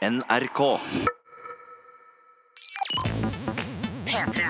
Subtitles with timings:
[0.00, 0.80] NRK.
[4.06, 4.40] P3.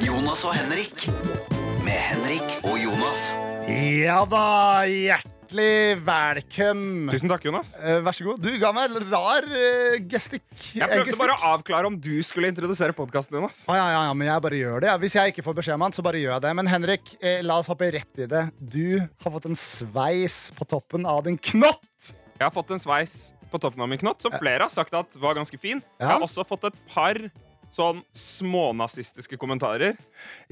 [0.00, 1.08] Jonas og Henrik.
[1.84, 3.36] Med Henrik og Jonas.
[3.68, 7.10] Ja da, hjertelig velkommen.
[7.12, 7.76] Tusen takk, Jonas.
[7.78, 8.40] Eh, vær så god.
[8.42, 10.44] Du ga meg en rar uh, gestikk.
[10.74, 13.64] Jeg prøvde bare å avklare om du skulle introdusere podkasten, Jonas.
[13.68, 14.92] Å, ja, ja, ja, men jeg bare gjør det.
[15.04, 16.52] Hvis jeg ikke får beskjed om han, så bare gjør jeg det.
[16.58, 18.44] Men Henrik, eh, la oss hoppe rett i det.
[18.58, 22.12] Du har fått en sveis på toppen av din knott.
[22.36, 25.14] Jeg har fått en sveis på toppen av min knott som flere har sagt at
[25.20, 25.80] var ganske fin.
[26.00, 27.20] Jeg har også fått et par
[27.72, 29.96] sånn smånazistiske kommentarer.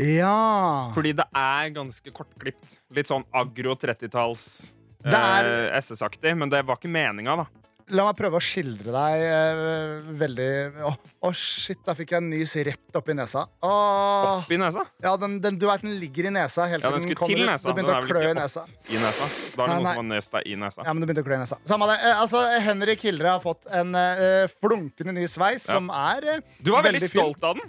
[0.01, 0.91] Ja.
[0.95, 2.79] Fordi det er ganske kortklipt.
[2.95, 6.37] Litt sånn agro 30-talls Det er- eh, SS-aktig.
[6.37, 7.47] Men det var ikke meninga, da.
[7.93, 10.47] La meg prøve å skildre deg eh, veldig
[10.81, 10.93] Å,
[11.29, 13.43] oh, shit, da fikk jeg en nys rett oppi nesa.
[13.61, 14.39] Oh.
[14.41, 14.87] Opp i nesa.
[15.05, 17.45] Ja, den, den, du vet, den ligger i nesa helt Ja, den skulle kommer til
[17.45, 17.69] nesa.
[17.69, 18.65] Det begynte Den å klø i nesa.
[18.89, 19.29] I nesa.
[19.57, 19.93] Da er det Nei, noen nei.
[19.93, 20.81] som har nest deg i nesa.
[20.87, 21.59] Ja, men det begynte å klø i nesa.
[21.69, 21.99] Samme det.
[22.09, 25.77] Eh, altså, Henrik Hildre har fått en eh, flunkende ny sveis Ja.
[25.77, 27.69] som er eh, Du var veldig, veldig stolt av den.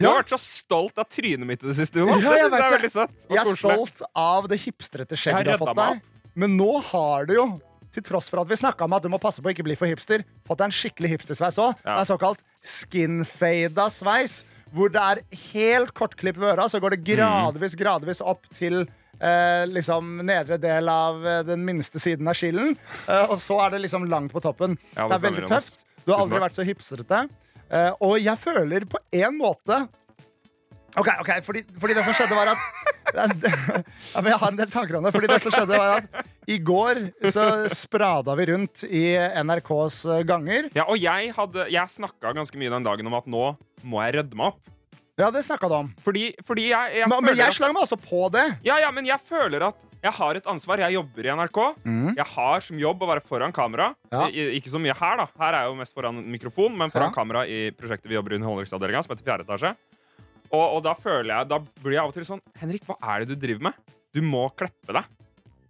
[0.00, 0.14] Du Ja.
[0.14, 2.00] har vært så stolt av trynet mitt i det siste.
[2.00, 5.60] Ja, jeg jeg er veldig søtt Jeg er stolt av det hipstrete skjegget du har
[5.60, 6.00] fått deg.
[6.38, 7.46] Men nå har du jo,
[7.94, 9.76] til tross for at vi snakka om at du må passe på å ikke bli
[9.78, 11.74] for hipster, fått deg en skikkelig hipstersveis òg.
[11.82, 11.98] Ja.
[11.98, 14.44] En såkalt skinfada sveis.
[14.70, 19.64] Hvor det er helt kortklipp ved øra, så går det gradvis, gradvis opp til eh,
[19.66, 22.76] liksom nedre del av eh, den minste siden av skillen.
[23.08, 24.78] Eh, og så er det liksom langt på toppen.
[24.94, 25.82] Ja, det det er veldig tøft.
[26.04, 27.24] Du har aldri vært så hipsrete.
[27.70, 29.82] Eh, og jeg føler på en måte
[30.98, 32.58] OK, ok, fordi, fordi det som skjedde, var at
[33.14, 35.12] ja, men Jeg har en del tanker om det.
[35.14, 39.04] Fordi det som skjedde var at I går så sprada vi rundt i
[39.44, 40.70] NRKs ganger.
[40.74, 43.44] Ja, og jeg, hadde, jeg snakka ganske mye den dagen om at nå
[43.86, 44.60] må jeg rydde meg opp.
[45.20, 45.88] Ja, det snakka du om.
[46.02, 48.46] Fordi, fordi jeg, jeg Men, men jeg slang meg også på det.
[48.64, 50.80] ja, ja, men jeg føler at jeg har et ansvar.
[50.80, 51.58] Jeg jobber i NRK.
[52.16, 53.90] Jeg har som jobb å være foran kamera.
[54.08, 54.22] Ja.
[54.32, 55.26] I, ikke så mye her, da.
[55.42, 57.16] Her er jeg jo mest foran mikrofon, men foran Ja.
[57.18, 59.74] kamera i prosjektet vi jobber i Underholdningsavdelinga, som heter Fjerde etasje.
[60.50, 63.22] Og, og da føler jeg Da blir jeg av og til sånn Henrik, hva er
[63.24, 63.96] det du driver med?
[64.14, 65.04] Du må kleppe deg.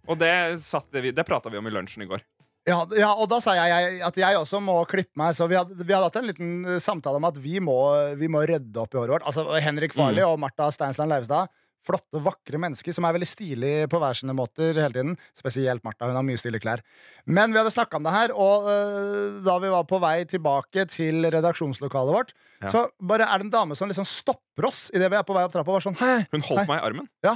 [0.09, 0.31] Og det,
[0.65, 2.23] satte vi- det prata vi om i lunsjen i går.
[2.67, 5.33] Ja, ja, og da sa jeg, at jeg også må klippe meg.
[5.37, 7.77] Så vi hadde, vi hadde hatt en liten samtale om at vi må,
[8.17, 9.25] vi må rydde opp i håret vårt.
[9.29, 11.49] Altså Henrik Farley og Martha Steinsland Leivstad.
[11.87, 15.15] Flotte, vakre mennesker som er veldig stilige på hver sine måter hele tiden.
[15.37, 16.05] Spesielt Martha.
[16.11, 16.83] Hun har mye stilige klær.
[17.25, 20.85] Men vi hadde snakka om det her, og uh, da vi var på vei tilbake
[20.93, 22.69] til redaksjonslokalet vårt, Ja.
[22.69, 25.41] så bare er det en dame som liksom stopper oss idet vi er på vei
[25.47, 25.79] opp trappa.
[25.81, 26.67] sånn, hei, Hun holdt hei.
[26.69, 27.07] meg i armen.
[27.25, 27.33] Ja.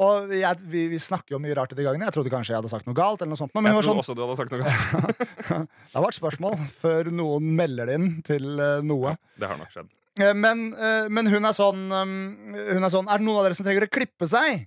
[0.00, 2.06] Og jeg, vi, vi snakker jo mye rart i de gangene.
[2.06, 3.20] Jeg trodde kanskje jeg hadde sagt noe galt.
[3.20, 3.50] eller noe sånt.
[3.52, 5.18] Men Jeg var trodde sånn, også du hadde sagt noe galt.
[5.90, 9.12] det har vært spørsmål før noen melder det inn til øh, noe.
[9.36, 9.90] Det har nok skjedd.
[10.18, 12.14] Eh, Men, eh, men hun er sånn um,
[12.56, 14.66] Hun er sånn Er det noen av dere som trenger å klippe seg?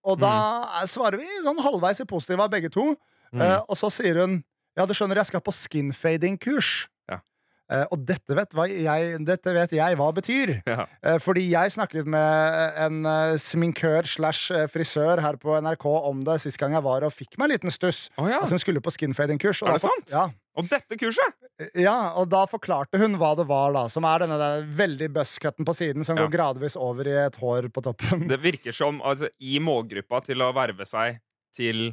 [0.00, 0.88] Og da mm.
[0.88, 2.94] svarer vi sånn halvveis i positive av begge to.
[3.34, 3.42] Mm.
[3.42, 4.38] Uh, og så sier hun
[4.78, 6.88] Ja, du skjønner, jeg skal på skinfading-kurs.
[7.10, 7.18] Ja.
[7.68, 10.54] Uh, og dette vet, jeg, dette vet jeg hva betyr.
[10.64, 10.86] Ja.
[11.04, 16.24] Uh, fordi jeg snakket med en eh, sminkør slash eh, frisør her på NRK om
[16.24, 18.06] det sist gang jeg var og fikk meg en liten stuss.
[18.16, 18.40] Oh, ja.
[18.40, 19.62] At hun skulle på skinfading-kurs.
[19.66, 20.08] Er det sant?
[20.10, 20.30] Ja.
[20.58, 21.36] Og dette kurset!
[21.78, 23.84] Ja, og da forklarte hun hva det var, da.
[23.92, 26.24] Som er denne der veldig buzzcutten på siden som Ja.
[26.26, 28.26] går gradvis over i et hår på toppen.
[28.28, 31.20] Det virker som altså, i målgruppa til å verve seg
[31.56, 31.90] til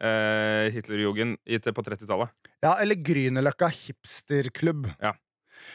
[0.00, 2.32] eh, Hitlerjugend på 30-tallet.
[2.64, 4.90] Ja, eller Grünerløkka hipsterklubb.
[5.00, 5.14] Ja.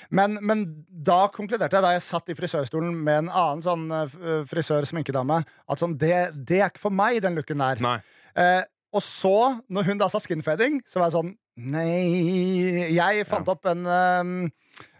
[0.09, 4.44] Men, men da konkluderte jeg, da jeg satt i frisørstolen med en annen sånn eh,
[4.50, 7.81] frisør-sminkedame, at sånn, det, det er ikke for meg, den looken der.
[7.85, 8.00] Nei.
[8.35, 8.63] Eh,
[8.95, 9.35] og så,
[9.69, 11.33] når hun da sa skinfading, så var jeg sånn
[11.72, 14.31] Nei Jeg fant opp en um,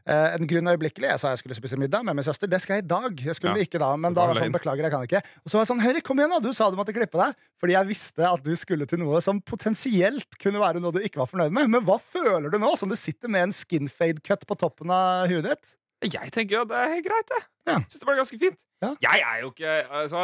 [0.06, 1.08] en grunn øyeblikkelig.
[1.10, 2.50] Jeg sa jeg skulle spise middag med min søster.
[2.50, 3.22] Det skal jeg i dag.
[3.26, 5.22] Jeg skulle Ja, ikke da, men da var jeg sånn, beklager, jeg kan ikke.
[5.42, 7.40] Og så var jeg sånn, Henrik, kom igjen da, du sa du måtte klippe deg.
[7.58, 11.24] Fordi jeg visste at du skulle til noe som potensielt kunne være noe du ikke
[11.24, 11.72] var fornøyd med.
[11.74, 15.50] Men hva føler du nå, som du sitter med en skinfade-cut på toppen av huet
[15.50, 15.74] ditt?
[16.06, 17.48] Jeg tenker jo at det er helt greit, jeg.
[17.66, 17.80] Ja.
[17.90, 18.62] Syns det var ganske fint.
[18.84, 18.92] Ja.
[19.02, 19.74] Jeg er jo ikke
[20.04, 20.22] Altså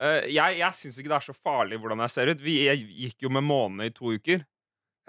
[0.00, 2.40] Jeg, jeg syns ikke det er så farlig hvordan jeg ser ut.
[2.44, 4.44] Vi jeg gikk jo med måne i to uker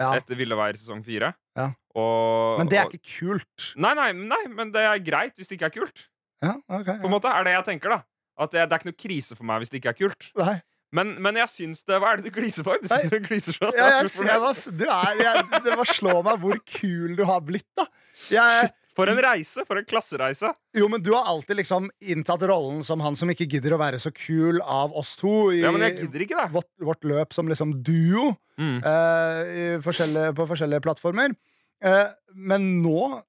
[0.00, 1.32] Ja, etter Ville være sesong fire.
[1.56, 1.70] Ja.
[1.96, 3.68] Og, Men det er ikke kult.
[3.80, 6.06] Nei, nei, nei, men det er greit hvis det ikke er kult.
[6.42, 6.90] Ja, ok.
[7.02, 8.02] På en måte er det jeg tenker, da.
[8.42, 10.28] At det, det er ikke noe krise for meg hvis det ikke er kult.
[10.40, 10.56] Nei.
[10.92, 12.76] Men, men jeg syns det Hva er det du gliser for?
[12.82, 13.72] Du syns du gliser sånn.
[13.78, 14.40] Ja, jeg, jeg, det?
[14.42, 17.86] var- er, slår meg hvor kul du har blitt, da.
[18.32, 19.62] Jeg, For en reise!
[19.64, 20.50] For en klassereise.
[20.76, 23.96] jo, men du har alltid liksom inntatt rollen som han som ikke gidder å være
[24.02, 26.48] så kul av oss to i Ja, men jeg gidder ikke det.
[26.52, 28.82] vårt, vårt løp som liksom duo Mm.
[28.84, 31.32] uh, i forskjellige, på forskjellige plattformer.
[31.82, 33.22] Uh, men nå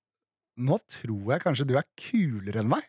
[0.59, 2.83] Nå tror jeg kanskje du er kulere enn meg.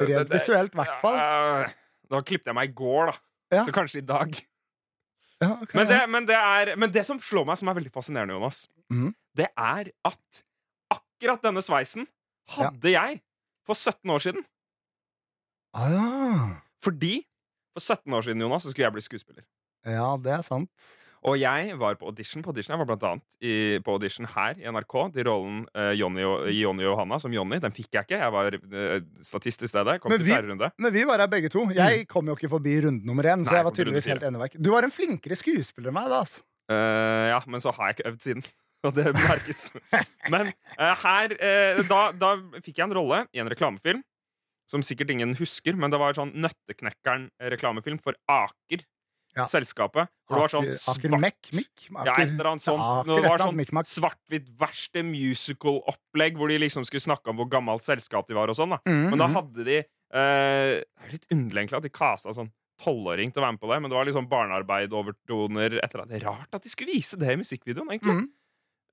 [0.00, 1.16] Rent det- visuelt, i hvert fall.
[1.16, 1.68] Ja,
[2.10, 3.18] Da klippet jeg meg i går, da.
[3.52, 3.64] Ja.
[3.64, 4.34] Så kanskje i dag.
[5.40, 7.92] Ja, okay, Men det, men, det er, men det som slår meg, som er veldig
[7.92, 9.14] fascinerende, Jonas, mm.
[9.36, 10.42] det er at
[11.22, 12.08] akkurat denne sveisen
[12.56, 13.20] hadde jeg
[13.66, 14.42] for 17 år siden.
[15.72, 16.48] Ah, ja.
[16.82, 17.22] Fordi
[17.72, 19.44] for 17 år siden Jonas, så skulle jeg bli skuespiller.
[19.86, 20.70] ja, det er sant.
[21.22, 22.42] Og jeg var på audition.
[22.42, 25.92] på audition Jeg var blant annet i, på audition her i NRK til rollen uh,
[25.94, 27.60] Johnny, og, i Jonny og Johanna som Jonny.
[27.62, 28.18] Den fikk jeg ikke.
[28.18, 30.00] Jeg var uh, statist i stedet.
[30.02, 30.70] Kom Men til vi- runde.
[30.82, 31.62] Men vi var her begge to.
[31.70, 33.44] Jeg kom jo ikke forbi runde nummer én.
[33.46, 34.50] Så jeg var tydeligvis helt enig.
[34.58, 36.10] Du var en flinkere skuespiller enn meg.
[36.10, 36.42] da altså.
[36.66, 38.42] Uh, ja, men så har jeg ikke øvd siden.
[38.86, 39.72] Og det merkes.
[40.32, 42.32] men uh, her uh, da, da
[42.62, 44.02] fikk jeg en rolle i en reklamefilm
[44.72, 48.84] som sikkert ingen husker, men det var sånn Nøtteknekkeren-reklamefilm for Aker.
[49.32, 49.46] Ja.
[49.48, 50.10] Selskapet.
[50.28, 51.50] Hvor det var sånn svart Aker Mek?
[51.56, 51.86] Mik?
[51.88, 52.82] Ja, et eller annet sånt.
[52.82, 57.84] Ja, det var sånn svart-hvitt verste musical-opplegg, hvor de liksom skulle snakke om hvor gammelt
[57.84, 58.74] selskap de var og sånn.
[58.76, 59.38] da Mhm, Men da mhm.
[59.38, 62.52] hadde de uh, Det er litt underlig egentlig at de kasta sånn
[62.82, 66.20] tolvåring til å være med på det, men det var liksom barnearbeid-overtoner etter at Det
[66.20, 68.18] er rart at de skulle vise det i musikkvideoen, egentlig.
[68.20, 68.30] Mhm.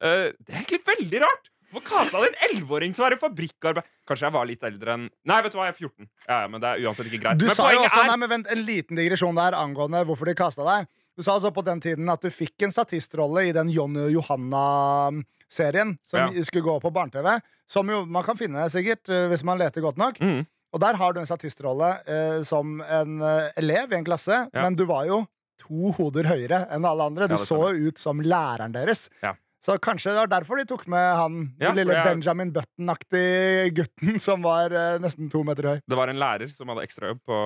[0.01, 1.49] Eh, det er egentlig veldig rart!
[1.69, 3.89] Hvorfor kasta det en elleveåring til å være fabrikkarbeid?
[4.09, 6.07] Kanskje jeg var litt eldre enn Nei, vet du hva, jeg er 14.
[6.25, 7.37] Ja, ja, men det er uansett ikke greit.
[7.37, 10.31] Du men sa jo også, er nei, men vent, En liten digresjon der angående hvorfor
[10.31, 10.89] de kasta deg.
[11.19, 14.15] Du sa altså på den tiden at du fikk en statistrolle i den Jonny og
[14.15, 16.43] Johanna-serien som Ja.
[16.47, 17.39] skulle gå på barne-TV.
[17.69, 20.17] Som jo man kan finne sikkert eh, hvis man leter godt nok.
[20.19, 20.47] Mm.
[20.73, 24.75] Og der har du en statistrolle eh, som en eh, elev i en klasse, men
[24.75, 25.27] du var jo
[25.59, 27.27] to hoder høyere enn alle andre.
[27.27, 29.09] Du så jo ut som læreren deres.
[29.21, 29.35] Ja.
[29.59, 33.73] Så kanskje det var derfor de tok med han Ja, den lille jeg- Benjamin Button-aktige
[33.75, 35.81] gutten som var eh, nesten to meter høy.
[35.87, 37.39] Det var en lærer som hadde ekstrajobb på,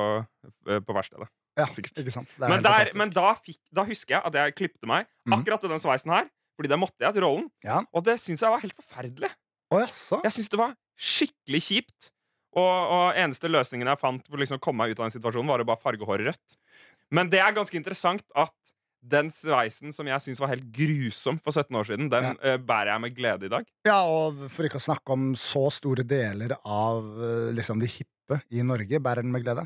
[0.70, 1.28] eh, på verkstedet.
[1.58, 1.98] Ja, Sikkert.
[2.02, 2.30] ikke sant?
[2.42, 5.40] Men, der, men da, fikk, da husker jeg at jeg klipte meg Mhm.
[5.40, 6.30] akkurat til den sveisen her.
[6.58, 7.48] Fordi det måtte jeg til rollen.
[7.66, 7.80] Ja.
[7.94, 9.30] Og det syns jeg var helt forferdelig.
[9.74, 10.20] Oh, jaså?
[10.24, 12.12] Jeg syns det var skikkelig kjipt.
[12.54, 12.62] Og,
[12.94, 15.64] og eneste løsningen jeg fant for liksom å komme meg ut av den situasjonen, var
[15.64, 16.58] å bare farge håret rødt.
[17.10, 18.54] Men det er ganske interessant at
[19.04, 22.94] den sveisen som jeg syns var helt grusom for 17 år siden, den eh, bærer
[22.94, 23.66] jeg med glede i dag.
[23.88, 28.40] Ja, og for ikke å snakke om så store deler av eh, liksom de hippe
[28.56, 29.66] i Norge, bærer den med glede.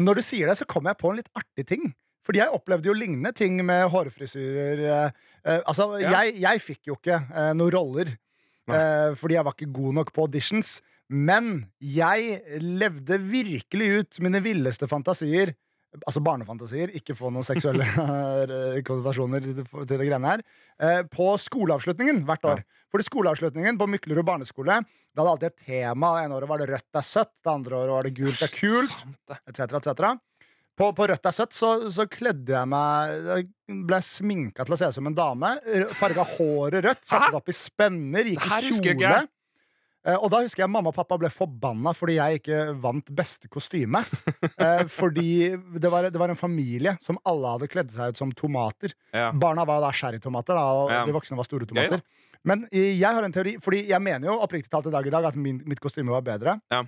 [0.00, 1.90] Når du sier det, så kommer jeg på en litt artig ting.
[2.24, 4.82] Fordi jeg opplevde jo lignende ting med hårfrisyrer.
[4.88, 6.22] eh, altså, Ja.
[6.22, 7.20] jeg, jeg fikk jo ikke
[7.56, 8.16] noen roller
[8.68, 10.82] fordi jeg var ikke god nok på auditions.
[11.08, 15.54] Men jeg levde virkelig ut mine villeste fantasier.
[16.04, 17.84] Altså barnefantasier, ikke få noen seksuelle
[18.44, 20.42] eh, konnotasjoner til det greiene her.
[20.84, 22.62] eh, På skoleavslutningen hvert år.
[22.92, 26.12] Fordi skoleavslutningen på Myklerud barneskole Da hadde alltid et tema.
[26.18, 28.52] Det ene året var det rødt er søtt, det andre året var det gult er
[28.52, 29.80] kult, cetera, etc.
[29.80, 30.12] etc.
[30.78, 34.78] På, på Rødt er søtt så, så kledde jeg meg Jeg ble sminka til å
[34.78, 35.56] se ut som en dame.
[35.98, 39.16] Farga håret rødt, satte det opp i spenner, gikk i husker jeg kjole.
[40.06, 43.48] Eh, Og da husker jeg mamma og pappa ble forbanna fordi jeg ikke vant beste
[43.48, 44.04] kostyme.
[44.58, 48.32] Eh, fordi det var, det var en familie som alle hadde kledd seg ut som
[48.34, 48.90] tomater.
[49.14, 49.30] Ja.
[49.32, 51.04] Barna var da sherrytomater, og Ja.
[51.06, 52.02] de voksne var store Gøy, tomater.
[52.44, 55.10] Men eh, jeg har en teori, fordi jeg mener jo oppriktig talt i dag i
[55.14, 56.56] dag at min, mitt kostyme var bedre.
[56.74, 56.82] Ja.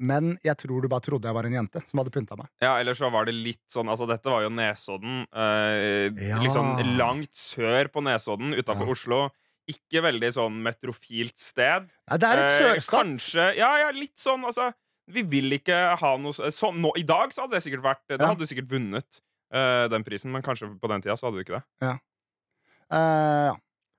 [0.00, 2.48] Men jeg tror du bare trodde jeg var en jente som hadde pynta meg.
[2.64, 5.26] Ja, eller så var det litt sånn Altså, dette var jo Nesodden.
[5.28, 6.38] Eh, Ja.
[6.40, 8.92] Liksom langt sør på Nesodden, utafor Ja.
[8.96, 9.20] Oslo.
[9.68, 11.88] Ikke veldig sånn metrofilt sted.
[12.08, 12.80] Nei, det er et Eh.
[12.90, 14.72] Kanskje Ja, ja, litt sånn, altså.
[15.10, 18.06] Vi vil ikke ha noe så- sånn nå, I dag så hadde det sikkert vært
[18.08, 18.28] Da Ja.
[18.28, 19.20] hadde du sikkert vunnet
[19.52, 21.64] eh, den prisen, men kanskje på den tida så hadde du ikke det.
[21.82, 21.98] Ja.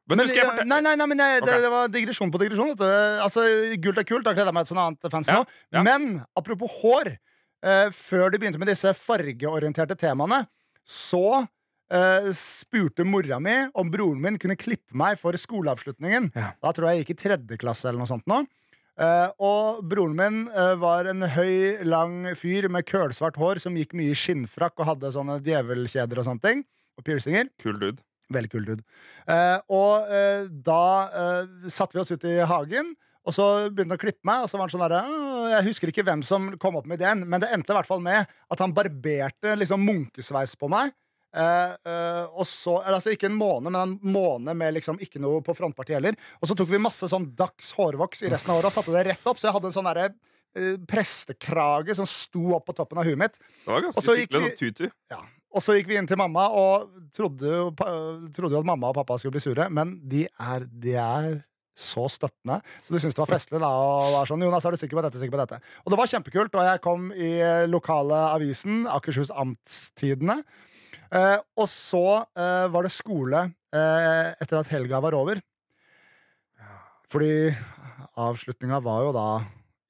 [0.10, 1.54] Men, Men, du nei, nei, nei, men jeg, okay.
[1.54, 2.72] det, det var digresjon på digresjon.
[2.74, 2.86] Vet du.
[3.24, 3.44] Altså,
[3.80, 4.24] Gult er kult.
[4.26, 5.46] Da kledde jeg meg til noe annet fancy Ja, nå.
[5.72, 5.84] ja.
[5.84, 7.18] Men apropos hår.
[7.64, 10.48] eh, før de begynte med disse fargeorienterte temaene,
[10.88, 11.48] så
[11.92, 16.32] eh, spurte mora mi om broren min kunne klippe meg for skoleavslutningen.
[16.36, 16.54] Ja.
[16.64, 18.44] Da tror jeg jeg gikk i tredje klasse eller noe sånt nå.
[19.02, 23.96] Uh, og broren min uh, var en høy, lang fyr med kølsvart hår som gikk
[23.98, 26.66] mye i skinnfrakk og hadde sånne djevelkjeder og sånne ting.
[27.00, 27.48] Og piercinger.
[27.64, 28.04] Kul dude.
[28.32, 28.84] Veldig kul dude.
[29.76, 30.12] Og
[30.64, 30.84] da
[31.68, 32.94] satte vi oss ut i hagen,
[33.28, 34.44] og så begynte han å klippe meg.
[34.44, 37.02] Og så var han sånn derre «Åh, Jeg husker ikke hvem som kom opp med
[37.02, 40.94] ideen, men det endte i hvert fall med at han barberte liksom munkesveis på meg.
[41.34, 45.40] Eh, eh, og så, altså Ikke en måne, men en måne med liksom ikke noe
[45.46, 46.18] på frontpartiet heller.
[46.42, 49.06] Og så tok vi masse sånn Dags hårvoks i resten av året og satte det
[49.14, 49.40] rett opp.
[49.40, 50.10] Så jeg hadde en sånn derre
[50.56, 53.38] eh, prestekrage som sto opp på toppen av huet mitt.
[53.64, 54.90] Det var ganske vi- sånn tutu.
[55.14, 55.22] Ja.
[55.52, 58.96] Og så gikk vi inn til mamma og trodde jo, trodde jo at mamma og
[58.96, 61.42] pappa skulle bli sure, men de er, de er
[61.76, 62.62] så støttende.
[62.86, 63.60] Så de syntes det var festlig.
[63.60, 65.20] da Og var sånn, Jonas, er du sikker på dette?
[65.20, 65.60] sikker på dette?
[65.84, 70.38] Og det var kjempekult, og jeg kom i eh, lokale avisen, Akershus Amtstidene.
[71.12, 72.04] Eh, og så
[72.40, 73.42] eh, var det skole
[73.76, 75.42] eh, etter at helga var over.
[77.12, 77.52] Fordi
[78.22, 79.26] avslutninga var jo da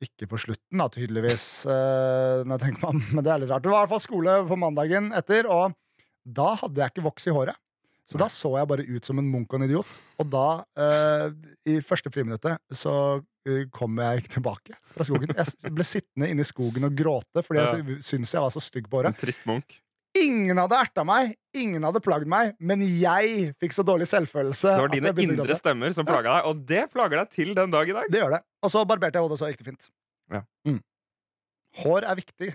[0.02, 1.44] Ikke på slutten, da, tydeligvis.
[1.70, 3.62] eh, når jeg tenker meg Men det er litt rart.
[3.62, 5.76] Det var i hvert fall skole på mandagen etter, og
[6.26, 7.58] da hadde jeg ikke voks i håret.
[8.10, 9.92] Så da så jeg bare ut som en munk og en idiot.
[10.20, 11.28] Og da, eh,
[11.70, 12.96] i første friminuttet, så
[13.48, 15.32] eh, kom jeg ikke tilbake fra skogen.
[15.38, 18.90] Jeg ble sittende inne i skogen og gråte fordi jeg syntes jeg var så stygg
[18.90, 19.14] på håret.
[19.14, 19.78] En trist munk.
[20.20, 24.74] Ingen hadde erta meg, ingen hadde plagd meg, men jeg fikk så dårlig selvfølelse.
[24.76, 27.88] Det var dine indre stemmer som plaga deg, og det plager deg til den dag
[27.88, 28.10] i dag.
[28.12, 28.42] Det gjør det.
[28.66, 29.88] Og så barberte jeg hodet, så gikk det fint.
[30.36, 30.44] Ja.
[30.68, 30.82] Mm.
[31.80, 32.52] Hår er viktig,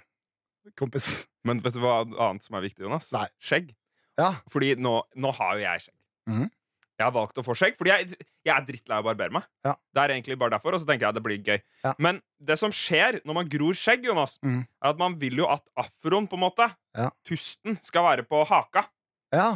[0.77, 1.09] kompis.
[1.49, 3.09] Men vet du hva annet som er viktig, Jonas?
[3.17, 3.25] Nei.
[3.41, 3.73] Skjegg.
[4.21, 4.35] Ja.
[4.53, 5.97] Fordi nå, nå har jo jeg skjegg.
[6.33, 6.53] Mhm.
[6.97, 9.45] Jeg har valgt å få skjegg, fordi jeg, jeg er drittlei av å barbere meg.
[9.67, 9.75] Ja.
[9.93, 11.59] Det er egentlig bare derfor, og så tenker jeg at det blir gøy.
[11.85, 11.93] Ja.
[12.01, 14.63] Men det som skjer når man gror skjegg, Jonas, mm.
[14.65, 17.11] er at man vil jo at afroen, på en måte, Ja.
[17.29, 18.87] tusten, skal være på haka.
[19.35, 19.51] Ja.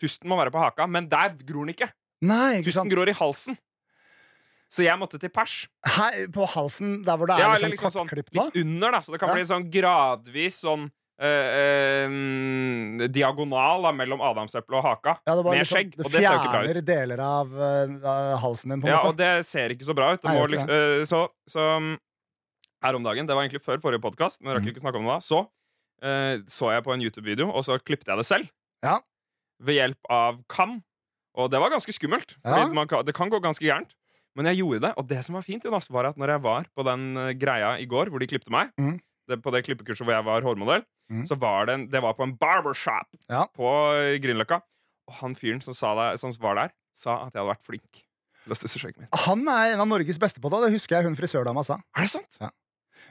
[0.00, 1.90] Tusten må være på haka, men der gror den ikke.
[2.24, 2.94] Nei, ikke Tusten sant.
[2.96, 3.58] gror i halsen.
[4.72, 5.66] Så jeg måtte til pers.
[5.86, 9.00] Hei, på halsen, der hvor det er Ja, liksom, liksom sånn litt under, da.
[9.04, 10.88] Så det kan bli sånn gradvis sånn
[11.20, 15.16] eh, eh, diagonal da, mellom adamseplet og haka.
[15.26, 15.90] Ja, det, med liksom, skjegg.
[15.96, 16.68] det Og det ser jo ikke bra ut.
[16.68, 19.08] fjerner deler av, uh, halsen din, på en Ja, måte.
[19.14, 20.20] og det ser ikke så bra ut.
[20.22, 21.92] Det Nei, må liksom, uh, så, så um,
[22.84, 24.74] her om dagen, det var egentlig før forrige podkast, men rakk Mhm.
[24.74, 25.38] ikke snakke om det da, så
[26.04, 28.50] uh, så jeg på en YouTube-video, og så klippet jeg det selv.
[28.84, 28.98] Ja.
[29.62, 30.82] Ved hjelp av kam.
[31.36, 32.36] Og det var ganske skummelt.
[32.44, 32.66] Ja.
[32.72, 33.92] man kan, det kan gå ganske gærent.
[34.36, 36.64] Men jeg gjorde det, og det som var fint, Jonas, var at når jeg var
[36.76, 39.00] på den greia i går, hvor de klippte meg, Mhm.
[39.28, 41.24] Det, på det klippekurset hvor jeg var hårmodell, mm.
[41.28, 43.46] så var det, en, det var på en barbershop Ja.
[43.56, 43.70] på
[44.22, 44.60] Grünerløkka.
[45.06, 48.04] Og han fyren som, sa det, som var der, sa at jeg hadde vært flink
[48.46, 49.18] til å stusse skjegget mitt.
[49.26, 50.64] Han er en av Norges beste på det.
[50.66, 51.80] Det husker jeg hun frisørdama sa.
[51.96, 52.38] Er det sant?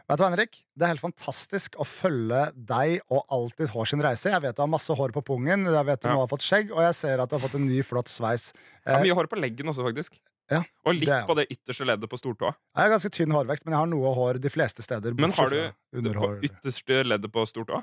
[0.06, 0.60] Vet du Henrik?
[0.78, 4.30] Det er helt fantastisk å følge deg og alt ditt hår sin reise.
[4.30, 6.14] Jeg vet du har masse hår på pungen, jeg vet du Ja.
[6.14, 8.52] nå har fått skjegg, og jeg ser at du har fått en ny, flott sveis.
[8.86, 10.20] Jeg har Eh, mye hår på leggen også, faktisk.
[10.52, 11.26] Ja, og litt det ja.
[11.26, 12.52] på det ytterste leddet på stortåa.
[12.54, 15.16] Jeg har ganske tynn hårvekst, men jeg har noe hår de fleste steder.
[15.18, 15.58] Men har du
[16.06, 17.82] det på ytterste leddet på stortåa?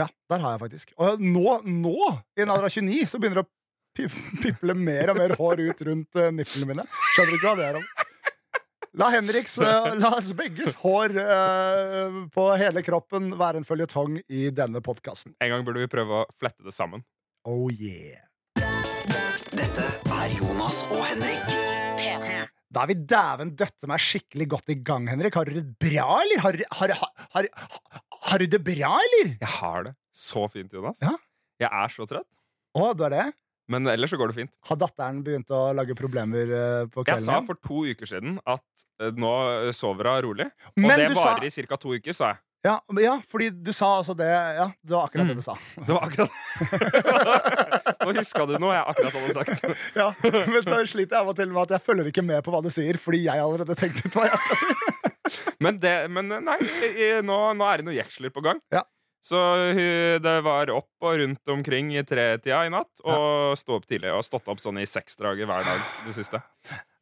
[0.00, 0.92] Ja, der har jeg faktisk.
[1.00, 1.96] Og nå, nå,
[2.36, 3.52] i en alder av 29, så begynner det å
[4.40, 6.86] piple mer og mer hår ut rundt uh, nipplene mine.
[7.12, 7.90] Skjønner ikke hva det er om.
[9.00, 14.50] La Henriks, uh, la oss begges hår uh, på hele kroppen være en føljetong i
[14.52, 15.36] denne podkasten.
[15.40, 17.04] En gang burde vi prøve å flette det sammen.
[17.48, 18.28] Oh yeah.
[19.52, 21.71] Dette er Jonas og Henrik.
[22.02, 22.40] P3.
[22.72, 25.34] Da er vi dæven døtte meg skikkelig godt i gang, Henrik.
[25.36, 26.40] Har du det bra, eller?
[26.44, 27.48] Har, har, har, har,
[28.30, 29.34] har du det bra, eller?
[29.42, 31.00] Jeg har det så fint, Jonas.
[31.04, 31.14] Ja.
[31.60, 32.28] Jeg er så trøtt.
[32.78, 33.26] Å, du er det?
[33.72, 34.52] Men ellers så går det fint.
[34.68, 36.48] Har datteren begynt å lage problemer
[36.92, 37.12] på kvelden?
[37.12, 38.64] Jeg sa for to uker siden at
[39.04, 39.30] eh, nå
[39.76, 40.48] sover hun rolig.
[40.72, 41.78] Og Men det varer sa- i ca.
[41.80, 42.42] to uker, sa jeg.
[42.62, 45.32] Ja, ja, fordi du sa altså det Ja, det var akkurat Mm.
[45.32, 45.56] det du sa.
[45.86, 46.30] Det var akkurat
[48.06, 49.64] Nå huska du noe jeg akkurat hadde sagt.
[50.00, 50.08] Ja,
[50.46, 52.60] Men så sliter jeg av og til med at jeg følger ikke med på hva
[52.62, 55.44] du sier, fordi jeg allerede tenkte ut hva jeg skal si.
[55.62, 58.60] Men, det, men nei, i- i- nå, nå er det noen jeksler på gang.
[58.74, 58.82] Ja.
[59.22, 59.38] Så
[60.22, 64.10] det var opp og rundt omkring i tretida i natt, og stå opp tidlig.
[64.16, 66.40] Og stått opp sånn i seksdraget hver dag det siste.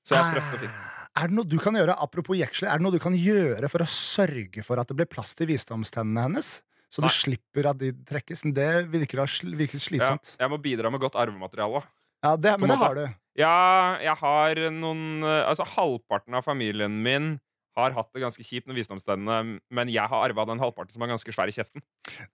[0.04, 0.74] Så jeg er trøtt og fin.
[1.20, 3.84] Er det noe du kan gjøre apropos jeksler, er det noe du kan gjøre for
[3.84, 6.60] å sørge for at det blir plass til visdomstennene hennes?
[6.90, 7.10] Så Nei.
[7.10, 8.42] du slipper at de trekkes?
[8.56, 9.22] Det virker,
[9.54, 10.32] virker Ja, slitsomt.
[10.40, 11.84] jeg må bidra med godt arvemateriale.
[12.24, 13.04] Ja, det, Men det har du.
[13.38, 17.38] Ja, jeg har noen eh, Altså, halvparten av familien min
[17.80, 21.10] har hatt det ganske kjipt med visdomstennene, men jeg har arva den halvparten som er
[21.12, 21.82] ganske svær i kjeften.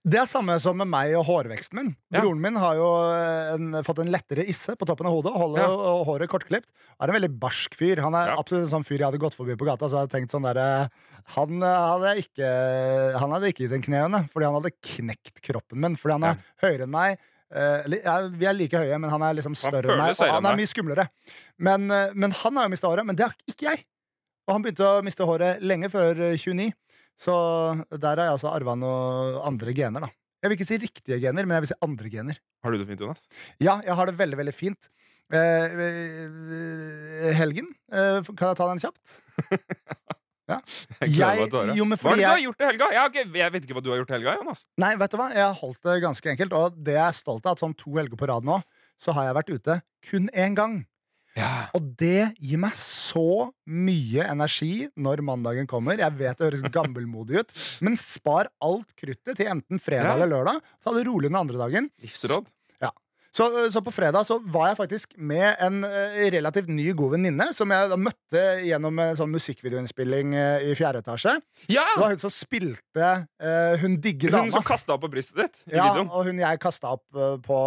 [0.04, 1.92] Det er samme som med meg og hårveksten min.
[2.12, 2.20] Ja.
[2.20, 5.40] Broren min har jo eh, en, fått en lettere isse på toppen av hodet og
[5.44, 5.70] holder Ja.
[5.94, 6.68] og håret kortklipt.
[7.00, 8.02] Er en veldig barsk fyr.
[8.04, 8.40] Han er Ja.
[8.40, 9.88] absolutt en sånn fyr jeg hadde gått forbi på gata.
[9.88, 10.90] Så hadde jeg tenkt sånn der,
[11.36, 12.50] han, eh, hadde ikke,
[13.18, 15.96] han hadde ikke gitt en knærne, fordi han hadde knekt kroppen min.
[15.96, 17.18] Fordi han er høyere enn meg.
[17.46, 20.16] Uh, ja, vi er like høye, men han er liksom større enn meg.
[20.18, 21.04] Og han er mye skumlere.
[21.62, 23.06] Men, eh, men han har jo mista håret.
[23.06, 23.84] Men det har ikke jeg.
[24.46, 26.70] Og han begynte å miste håret lenge før eh, 29.
[27.16, 27.34] Så
[27.96, 30.12] der har jeg altså arva noen andre gener, da.
[30.44, 32.38] Jeg vil ikke si riktige gener, men jeg vil si andre gener.
[32.62, 33.24] Har du det fint, Jonas?
[33.58, 34.90] Ja, jeg har det veldig, veldig fint.
[35.32, 39.16] Eh, eh, helgen, eh, kan jeg ta den kjapt?
[40.46, 42.86] Jeg jeg, å jo, Hva er det du har gjort i helga?
[42.94, 44.60] Jeg, ikke, jeg vet ikke hva du har gjort i helga, Jonas.
[44.78, 45.26] nei, vet du hva?
[45.34, 47.96] Jeg har holdt det ganske enkelt, og det jeg er stolt av, at sånn to
[47.96, 48.60] helger på rad nå,
[49.02, 49.76] så har jeg vært ute
[50.06, 50.76] kun én gang.
[51.36, 51.68] Ja.
[51.76, 55.98] Og det gir meg så mye energi når mandagen kommer.
[56.00, 57.52] Jeg vet det høres gammelmodig ut,
[57.84, 60.14] men spar alt kruttet til enten fredag Ja.
[60.16, 60.62] eller lørdag.
[60.82, 61.90] Ta det rolig den andre dagen.
[62.00, 62.46] Livsråd.
[63.36, 67.50] Så, så på fredag så var jeg faktisk med en eh, relativt ny, god venninne
[67.56, 71.34] som jeg da møtte gjennom en sånn musikkvideoinnspilling eh, i fjerde etasje.
[71.72, 71.84] Ja!
[71.94, 73.10] Det var hun som spilte
[73.42, 76.08] uh, Hun digger Hun som kasta opp på brystet ditt Ja, videoen.
[76.12, 77.58] og hun jeg kasta opp eh, på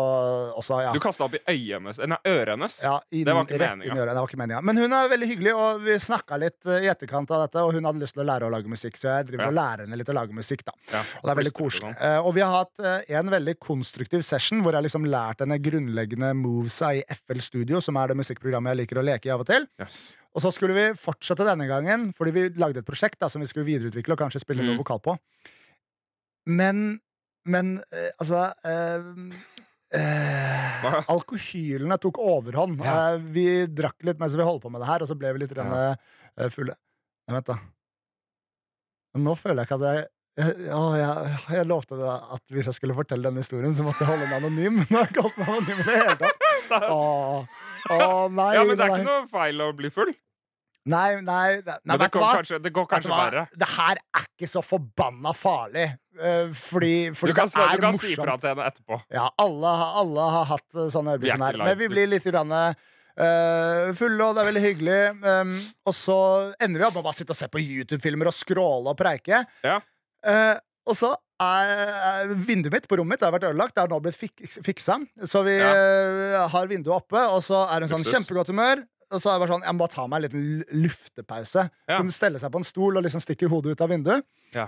[0.59, 0.93] også, ja.
[0.95, 1.99] Du kasta opp i øyet hennes.
[2.01, 2.79] Nei, øret hennes.
[2.83, 3.23] Ja, i.
[3.27, 4.65] Det var ikke meningen.
[4.65, 7.63] Men hun er veldig hyggelig, og vi snakka litt eh, i etterkant av dette.
[7.65, 9.51] Og hun hadde lyst til å lære å lage musikk, så jeg driver Ja.
[9.51, 10.65] og lærer henne litt å lage musikk.
[10.65, 11.93] da Ja, Og det er veldig koselig.
[11.99, 15.58] Eh, og vi har hatt eh, en veldig konstruktiv session hvor jeg liksom lærte henne
[15.65, 19.43] grunnleggende movesa i FL Studio, som er det musikkprogrammet jeg liker å leke i av
[19.43, 19.67] og til.
[19.81, 20.17] Yes.
[20.35, 23.47] Og så skulle vi fortsette denne gangen, fordi vi lagde et prosjekt da, som vi
[23.49, 24.81] skulle videreutvikle og kanskje spille noe Mm.
[24.83, 25.17] vokal på.
[26.47, 26.99] Men
[27.49, 29.33] Men eh, altså øh,
[29.95, 32.81] eh, Alkohylene tok overhånd.
[32.85, 33.15] Ja.
[33.17, 35.55] Vi drakk litt mens vi holdt på med det her, og så ble vi litt
[35.57, 36.75] eh, fulle.
[37.27, 37.57] Nei, vent, da.
[39.17, 40.07] Nå føler jeg ikke at jeg
[40.37, 44.11] jeg, jeg, jeg lovte det at hvis jeg skulle fortelle denne historien, så måtte jeg
[44.13, 44.79] holde meg anonym.
[44.79, 46.47] Men nå har jeg ikke holdt meg anonym i det hele tatt.
[46.93, 47.45] Åh,
[47.89, 48.99] åh, nei, Ja, men det er nei.
[49.01, 50.11] ikke noe feil å bli full.
[50.89, 53.41] Nei, nei, nei, Men det, går kanskje, det går kanskje verre.
[53.61, 55.89] Det her er ikke så forbanna farlig.
[56.17, 57.81] eh, fordi fordi Du kan, det er morsomt.
[57.81, 58.23] du kan si morsomt.
[58.25, 59.01] fra til henne etterpå.
[59.13, 61.59] Ja, alle, alle har hatt sånne øyeblikk er som her.
[61.67, 62.55] Men vi blir litt grann,
[63.19, 64.99] Uh, fulle, og det er veldig hyggelig.
[65.27, 65.49] Um,
[65.89, 66.15] og så
[66.63, 69.41] ender vi opp med å bare sitte og se på YouTube-filmer og skråle og preike.
[69.65, 69.73] Ja.
[70.27, 70.57] Eh,
[70.89, 73.75] og så er vinduet mitt på rommet mitt det har vært ødelagt.
[73.75, 74.97] Det har nå blitt fik fiksa.
[75.29, 78.15] Så vi eh, har vinduet oppe, og så er hun sånn Luksus.
[78.17, 78.83] kjempegodt humør.
[79.09, 81.63] Og så er jeg bare sånn, jeg må bare ta meg en liten luftepause.
[81.89, 81.95] Ja.
[81.95, 84.25] Så hun steller seg på en stol og liksom stikker hodet ut av vinduet.
[84.53, 84.67] Ja.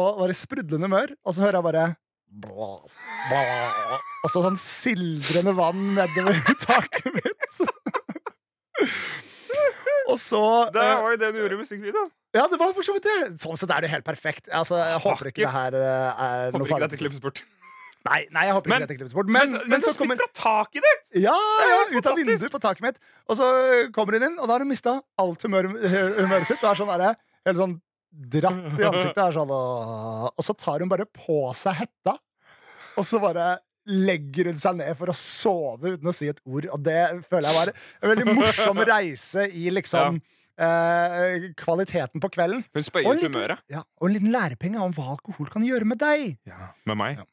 [0.00, 1.84] Og var i sprudlende humør, og så hører jeg bare
[2.30, 2.70] bla,
[3.28, 7.60] bla, Og så sånn sildrende vann nedover taket mitt.
[10.10, 10.42] og så
[10.74, 12.10] Det eh, var jo det du gjorde i musikkvideoen.
[12.36, 13.16] Ja, det var for så vidt det.
[13.42, 14.50] Sånn sett er det helt perfekt.
[14.54, 17.42] Altså, jeg håper ikke det her eh, er noe Håper ikke dette bort.
[18.08, 19.28] Nei, nei, jeg håper Men- ikke dette klippes bort.
[19.28, 21.02] Men, Men, men, så så kommer fra taket ditt!
[21.26, 21.36] Ja,
[21.68, 23.00] ja, ut av vinduet på taket mitt.
[23.28, 23.48] Og så
[23.92, 25.68] kommer hun inn, og da har hun mista alt humør,
[26.22, 26.62] humøret sitt.
[26.62, 27.76] Og er sånn der, helt sånn
[28.10, 29.34] dratt i ansiktet.
[29.36, 32.16] Sånn, og, og så tar hun bare på seg hetta,
[32.96, 33.52] og så bare
[33.88, 36.68] legger hun seg ned for å sove uten å si et ord.
[36.74, 40.20] Og det føler jeg var en veldig morsom reise i liksom
[40.60, 42.64] eh, kvaliteten på kvelden.
[42.74, 43.64] Hun liten, humøret.
[43.72, 46.34] ja, og en liten lærepenge om hva alkohol kan gjøre med deg.
[46.88, 47.20] Med meg.
[47.22, 47.28] Ja.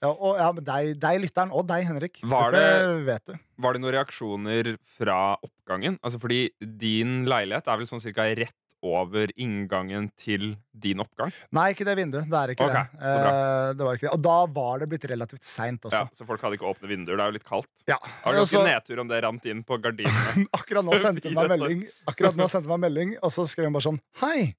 [0.00, 2.22] Ja, og ja, med deg, deg, lytteren, og deg, Henrik.
[2.24, 2.68] Var det,
[3.04, 3.34] vet du.
[3.60, 5.98] Var det noen reaksjoner fra oppgangen?
[6.00, 6.46] Altså fordi
[6.80, 11.32] din leilighet er vel sånn cirka rett over inngangen til din oppgang.
[11.56, 12.28] Nei, ikke det vinduet.
[12.30, 13.10] Det er ikke okay, det.
[13.10, 14.12] Eh, det var ikke det.
[14.16, 16.00] Og da var det blitt relativt seint også.
[16.06, 17.18] Ja, så folk hadde ikke åpne vinduer.
[17.18, 17.70] Det er jo litt kaldt.
[17.84, 17.98] Ja.
[18.00, 20.46] Det var ganske nedtur om det rant inn på gardinene.
[20.58, 23.68] akkurat nå sendte hun meg melding, Akkurat nå sendte hun meg melding og så skrev
[23.68, 24.52] hun bare sånn Hei,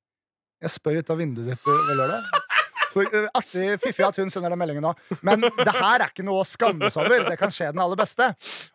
[0.61, 2.41] jeg spøy ut av vinduet ditt ved lørdag.
[2.91, 4.91] Så eh, Artig, fiffig at hun sender den meldingen nå.
[5.25, 7.25] Men det her er ikke noe å skamme seg over.
[7.29, 8.27] Det kan skje den aller beste.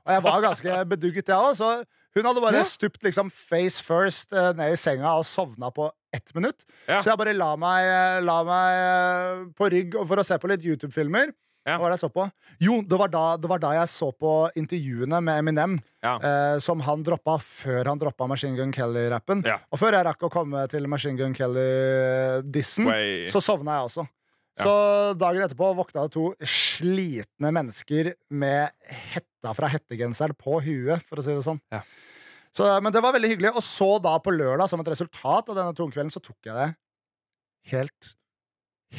[0.07, 1.85] Og jeg var ganske bedugget, jeg òg.
[2.16, 2.64] Hun hadde bare Ja.
[2.64, 6.64] stupt liksom face first eh, ned i senga og sovna på ett minutt.
[6.88, 6.98] Ja.
[7.05, 10.48] Så jeg bare la meg, eh, la meg eh, på rygg for å se på
[10.48, 11.35] litt YouTube-filmer.
[11.66, 11.74] Ja.
[11.81, 12.24] Hva var det jeg så på?
[12.62, 16.12] Jo, det var, da, det var da jeg så på intervjuene med Eminem, Ja.
[16.22, 19.42] eh, som han droppa før han droppa Machine Gun Kelly-rappen.
[19.44, 19.59] Ja.
[19.72, 22.87] Og før jeg rakk å komme til Machine Gun Kelly-dissen,
[23.33, 24.07] så sovna jeg også.
[24.57, 24.73] Så
[25.21, 28.73] dagen etterpå våkna det to slitne mennesker med
[29.12, 31.61] hetta fra hettegenseren på huet, for å si det sånn.
[31.75, 31.83] Ja.
[32.57, 33.53] Så, men det var veldig hyggelig.
[33.59, 36.71] Og så da på lørdag, som et resultat av denne tungkvelden, så tok jeg det
[37.73, 38.12] helt,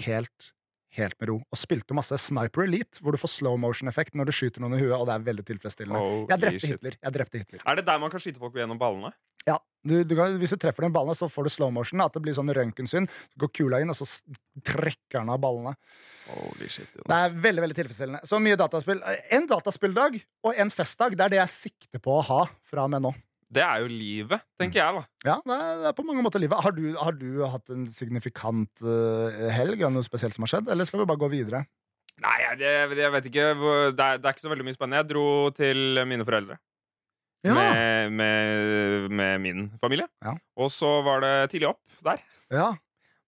[0.05, 0.51] helt,
[0.97, 1.37] helt med ro.
[1.53, 4.81] Og spilte masse Sniper Elite, hvor du får slow motion-effekt når du skyter noen i
[4.83, 6.01] huet, og det er veldig tilfredsstillende.
[6.03, 6.71] Oh, Jeg drepte.
[6.73, 6.97] Hitler.
[7.01, 7.63] Jeg drepte Hitler.
[7.65, 9.13] Er det der man kan skyte folk gjennom ballene?
[9.47, 9.55] Ja,
[9.87, 12.01] du, du kan, Hvis du treffer den ballene, så får du slow motion.
[12.03, 13.05] At det blir sånn røntgensyn.
[13.07, 14.03] Så går kula inn, og så
[14.67, 15.75] trekker den av ballene.
[16.67, 18.27] Shit, Det er veldig veldig tilfredsstillende.
[18.27, 18.99] Så mye dataspill.
[19.31, 21.15] En dataspilldag og en festdag.
[21.15, 23.13] Det er det jeg sikter på å ha fra og med nå.
[23.47, 25.03] Det er jo livet, tenker jeg, da.
[25.23, 26.59] Ja, det er, det er på mange måter livet.
[26.59, 29.79] Har du, har du hatt en signifikant uh, helg?
[29.79, 30.71] Er det noe spesielt som har skjedd?
[30.73, 31.63] Eller skal vi bare gå videre?
[32.23, 33.45] Nei, jeg, jeg, vet ikke.
[33.95, 34.99] Det er, det er ikke så veldig mye spennende.
[34.99, 36.57] Jeg dro til mine foreldre.
[37.47, 40.09] Med, med, med min familie.
[40.25, 40.33] Ja.
[40.59, 42.23] Og så var det tidlig opp der.
[42.51, 42.73] ja.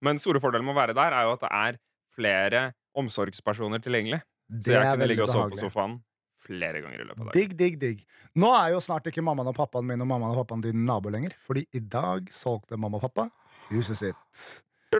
[0.00, 1.78] Men store fordelen med å være der er jo at det er
[2.16, 2.60] flere
[2.96, 4.22] omsorgspersoner tilgjengelig.
[4.48, 5.98] Det Så jeg kunne ligge og sove på sofaen
[6.46, 7.36] flere ganger i løpet av dagen.
[7.36, 8.02] Digg, digg, digg.
[8.40, 11.12] Nå er jo snart ikke mammaen og pappaen min og mammaen og pappaen din nabo
[11.12, 11.36] lenger.
[11.46, 13.28] Fordi i dag solgte mamma og pappa
[13.70, 14.42] huset sitt.
[14.90, 14.98] Du,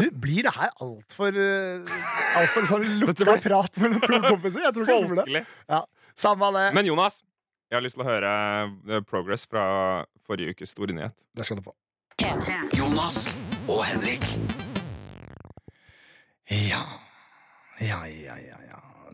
[0.00, 4.64] du, blir det her altfor alt for sånn lukka prat mellom to kompiser?
[4.66, 5.44] Jeg tror ikke det blir det.
[5.46, 5.84] Folkelig.
[6.18, 6.64] Samme det.
[6.74, 7.20] Men Jonas,
[7.70, 8.30] jeg har lyst til å høre
[8.88, 9.64] eh, Progress fra
[10.26, 11.14] forrige ukes store nyhet.
[11.36, 11.76] Det skal du få.
[12.74, 13.28] Jonas
[13.68, 14.24] og Henrik.
[16.50, 16.82] Ja.
[17.78, 18.67] Ja, ja, ja, ja.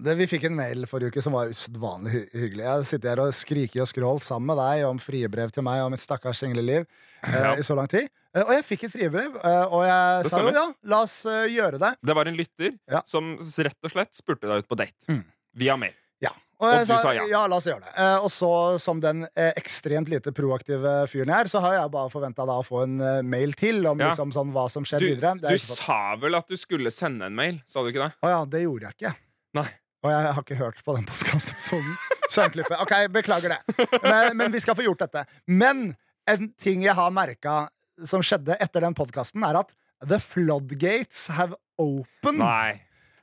[0.04, 2.64] Det, vi fikk en mail forrige uke som var usedvanlig hy hyggelig.
[2.66, 5.92] Jeg sitter her og skriker og skrålt sammen med deg om friebrev til meg og
[5.94, 7.54] mitt stakkars singleliv eh, Ja.
[7.56, 8.10] i så lang tid.
[8.34, 11.44] Eh, og jeg fikk et friebrev, eh, og jeg sa jo ja, la oss uh,
[11.48, 11.92] gjøre det.
[12.04, 13.00] Det var en lytter Ja.
[13.08, 14.98] som rett og slett spurte deg ut på date.
[15.08, 15.22] Mm.
[15.56, 15.94] Via mail.
[16.22, 16.32] Ja.
[16.62, 17.44] Og jeg du sa ja.
[17.50, 17.92] la oss gjøre det.
[17.98, 18.50] Eh, og så,
[18.82, 22.60] som den eh, ekstremt lite proaktive fyren jeg er, så har jeg bare forventa å
[22.66, 24.10] få en eh, mail til om Ja.
[24.12, 25.34] liksom, sånn, hva som skjer Du, videre.
[25.40, 27.62] Du sa vel at du skulle sende en mail?
[27.66, 28.12] Sa du ikke det?
[28.20, 29.14] Å ja, det gjorde jeg ikke.
[29.54, 29.68] Nei.
[30.04, 31.94] Og jeg har ikke hørt på den podkastepisoden.
[32.28, 32.76] Søvnklippet.
[32.84, 33.88] Ok, beklager det.
[34.04, 35.22] Men, men vi skal få gjort dette.
[35.48, 35.94] Men
[36.28, 37.62] en ting jeg har merka
[38.04, 39.72] som skjedde etter den podkasten, er at
[40.04, 42.42] the floodgates have opened.
[42.42, 42.74] Nei.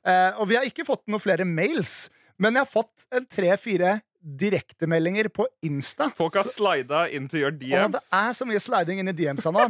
[0.08, 2.08] Eh, og vi har ikke fått noen flere mails,
[2.42, 6.08] men jeg har fått tre-fire direktemeldinger på Insta.
[6.18, 9.68] Folk har slida into your Og det er så mye sliding inn i DMs-a nå.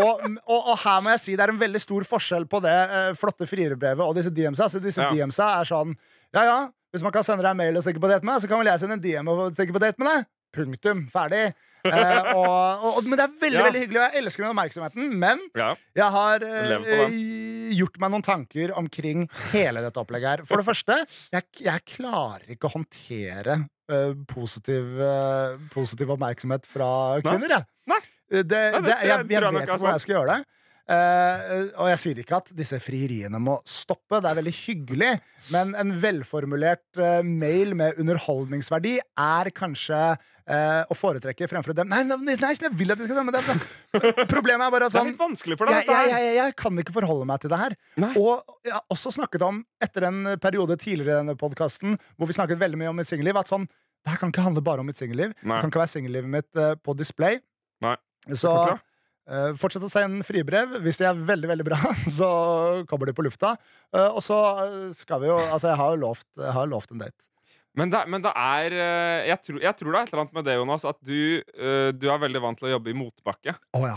[0.00, 2.72] Og, og, og her må jeg si det er en veldig stor forskjell på det
[2.72, 4.68] eh, flotte frierbrevet og disse DMs-a.
[4.72, 5.10] Så disse Ja.
[5.12, 5.92] DMs-a er sånn
[6.32, 6.60] Ja ja,
[6.92, 8.60] hvis man kan sende deg en mail og stikke på date med deg, så kan
[8.62, 10.30] vel jeg sende en DM og stikke på date med deg.
[10.56, 11.06] Punktum.
[11.12, 11.50] Ferdig.
[11.82, 13.62] Eh, og, og, men det er veldig Ja.
[13.66, 15.08] veldig hyggelig, og jeg elsker den oppmerksomheten.
[15.18, 15.72] Men Ja.
[15.98, 17.16] jeg har eh, den.
[17.74, 20.44] gjort meg noen tanker omkring hele dette opplegget her.
[20.46, 21.00] For det første,
[21.34, 23.56] jeg, jeg klarer ikke å håndtere
[23.90, 27.66] eh, positiv, eh, positiv oppmerksomhet fra kvinner, jeg.
[27.90, 27.98] Nei.
[27.98, 28.42] Nei.
[28.46, 30.46] det, Nei, det jeg, jeg, jeg vet ikke hvordan jeg skal gjøre det.
[30.90, 35.12] Eh, og jeg sier ikke at disse frieriene må stoppe, det er veldig hyggelig,
[35.54, 41.90] men en velformulert uh, mail med underholdningsverdi er kanskje uh, å foretrekke fremfor dem.
[41.90, 43.56] Nei, nei, nei, jeg vil at de skal stemme det.
[44.30, 46.56] Problemet er bare at Det er sånn litt vanskelig for deg, jeg, jeg, jeg, jeg
[46.62, 47.78] kan ikke forholde meg til det her.
[48.06, 48.12] Nei.
[48.22, 52.38] Og jeg har også snakket om, etter en periode tidligere i denne podkasten, hvor vi
[52.38, 53.70] snakket veldig mye om mitt singelliv, at sånn
[54.02, 55.30] Det her kan ikke handle bare om mitt singelliv.
[55.38, 57.38] Det kan ikke være singellivet mitt på display.
[57.82, 57.94] Nei.
[58.38, 58.50] Så
[59.58, 60.78] fortsett å sende fribrev.
[60.84, 61.78] Hvis de er veldig, veldig bra,
[62.18, 62.30] så
[62.90, 63.54] kommer de på lufta.
[63.94, 66.94] Eh, og så eh, skal vi jo Altså, jeg har jo lovt, jeg har lovt
[66.94, 67.18] en date.
[67.78, 70.36] Men det, men det er eh, jeg tror, jeg tror det er et eller annet
[70.36, 73.56] med det, Jonas, at du, eh, du er veldig vant til å jobbe i motbakke.
[73.78, 73.96] Oh, ja.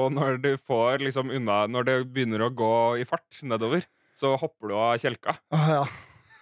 [0.00, 3.84] Og når du får liksom unna Når det begynner å gå i fart nedover,
[4.16, 5.36] så hopper du av kjelka.
[5.52, 5.82] Oh, ja.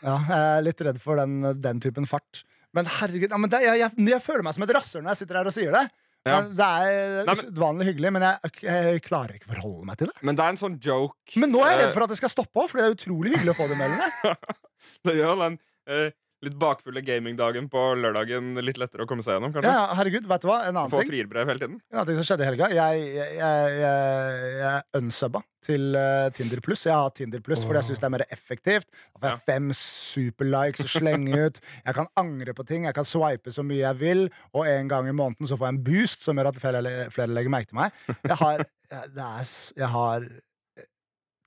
[0.05, 0.17] ja.
[0.29, 2.45] Jeg er litt redd for den, den typen fart.
[2.77, 5.23] Men herregud, ja, men det, jeg, jeg, jeg føler meg som et rasshøl når jeg
[5.23, 5.87] sitter her og sier det.
[6.29, 6.39] Ja.
[6.45, 10.17] Men Det er usedvanlig hyggelig, men jeg, jeg klarer ikke å forholde meg til det.
[10.29, 11.35] Men det er en sånn joke.
[11.43, 12.97] Men nå er jeg eh, redd for at det skal stoppe òg, for det er
[12.97, 14.35] utrolig hyggelig å få de meldingene.
[15.07, 15.57] Det gjør den
[15.95, 16.09] eh,
[16.47, 19.73] litt bakfulle gamingdagen på lørdagen litt lettere å komme seg gjennom, kanskje.
[19.75, 20.59] Ja, herregud, vet du hva?
[20.69, 21.81] En annen Få ting, frierbrev hele tiden.
[21.91, 22.69] en annen ting som skjedde i helga.
[22.79, 26.85] Jeg, jeg, jeg, jeg, jeg unsubba til uh, Tinder Pluss.
[26.87, 28.87] Jeg har Tinder Pluss fordi jeg syns det er mer effektivt.
[28.93, 29.43] Da får jeg Ja.
[29.51, 31.59] fem superlikes å slenge ut.
[31.83, 32.87] Jeg kan angre på ting.
[32.87, 34.25] Jeg kan swipe så mye jeg vil,
[34.55, 37.35] og en gang i måneden så får jeg en boost som gjør at flere, flere
[37.35, 37.99] legger merke til meg.
[38.23, 38.63] Jeg har,
[38.95, 39.51] er,
[39.83, 40.31] jeg har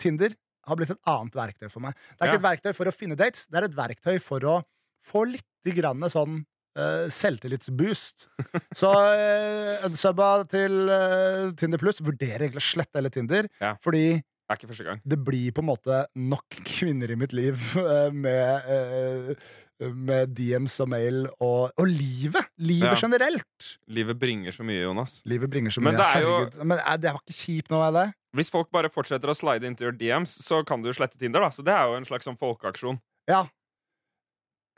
[0.01, 0.35] Tinder
[0.67, 1.95] har blitt et annet verktøy for meg.
[2.17, 2.41] Det er ikke Ja.
[2.41, 4.59] et verktøy for å finne dates, det er et verktøy for å
[5.05, 8.29] få litt grann sånn Uh, selvtillitsboost.
[8.79, 11.99] Så uh, unsubba til uh, Tinder Pluss.
[11.99, 13.73] Vurderer egentlig å slette hele Tinder, Ja.
[13.83, 19.35] fordi Det det blir på en måte nok kvinner i mitt liv uh, med
[19.81, 22.47] med DMs og mail og, og livet.
[22.61, 23.07] Livet Ja.
[23.07, 23.69] generelt.
[23.89, 25.21] Livet bringer så mye, Jonas.
[25.25, 25.91] Livet bringer så mye.
[25.91, 26.65] Men det er jo- Herregud.
[26.71, 28.13] Men er, det var ikke kjipt nå, er det?
[28.37, 31.49] Hvis folk bare fortsetter å slide into your DMs, så kan du slette Tinder, da.
[31.49, 33.01] Så det er jo en slags sånn folkeaksjon.
[33.27, 33.47] Ja.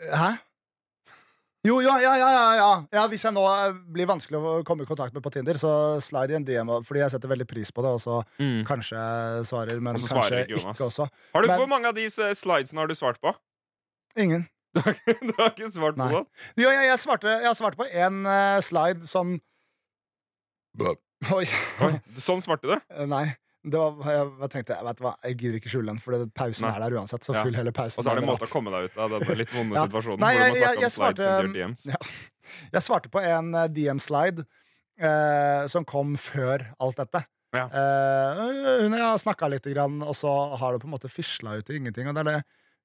[0.02, 0.32] Hæ?
[1.64, 2.72] Jo, ja, ja, ja, ja, ja.
[2.92, 3.04] ja.
[3.08, 5.70] Hvis jeg nå eh, blir vanskelig å komme i kontakt med på Tinder, så
[6.04, 8.18] slide i en DM, fordi jeg setter veldig pris på det, og så
[8.68, 11.08] kanskje jeg svarer, men kanskje svarer ikke, ikke også.
[11.36, 13.32] Har du, Men- hvor mange av de eh, slidesene har du svart på?
[14.20, 14.44] Ingen.
[14.74, 16.28] Du har ikke, du har ikke svart på noen?
[16.58, 19.36] Jo, jeg, jeg, svarte, jeg svarte på en uh, slide som
[20.82, 21.46] Oi.
[21.86, 22.74] Oi, Sånn svarte du?
[22.90, 23.28] Eh, Nei.
[23.64, 26.66] Det var, jeg, jeg tenkte, du hva, jeg gidder ikke skjule den, for det- pausen
[26.68, 26.74] Nei.
[26.76, 27.24] er der uansett.
[27.24, 27.44] Så Ja.
[27.44, 27.98] fyll hele pausen.
[28.00, 29.86] Og så er det en måte å komme deg ut av den litt vonde Ja.
[29.88, 31.86] situasjonen Nei, jeg- jeg- jeg svarte- DMs.
[31.94, 31.96] Ja.
[32.74, 34.46] Jeg svarte på en eh, DM-slide
[35.00, 37.24] eh, som kom før alt dette.
[37.54, 37.68] Ja.
[37.70, 41.10] Eh, hun og jeg har snakka litt, grann, og så har det på en måte
[41.10, 42.08] fisla ut i ingenting.
[42.10, 42.44] Og det er det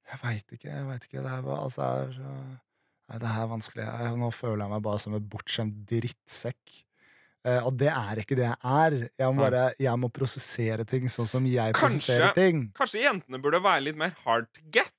[0.09, 1.23] Jeg veit ikke, jeg vet ikke.
[1.23, 3.85] Det her altså, er, så- det her er vanskelig.
[3.85, 6.85] Jeg, nå føler jeg meg bare som en bortskjemt drittsekk.
[7.47, 8.99] Eh, og det er ikke det jeg er.
[9.19, 12.71] Jeg må, bare, jeg må prosessere ting sånn som jeg Kanskje- prosesserer ting.
[12.75, 14.93] Kanskje jentene burde være litt mer hard to get?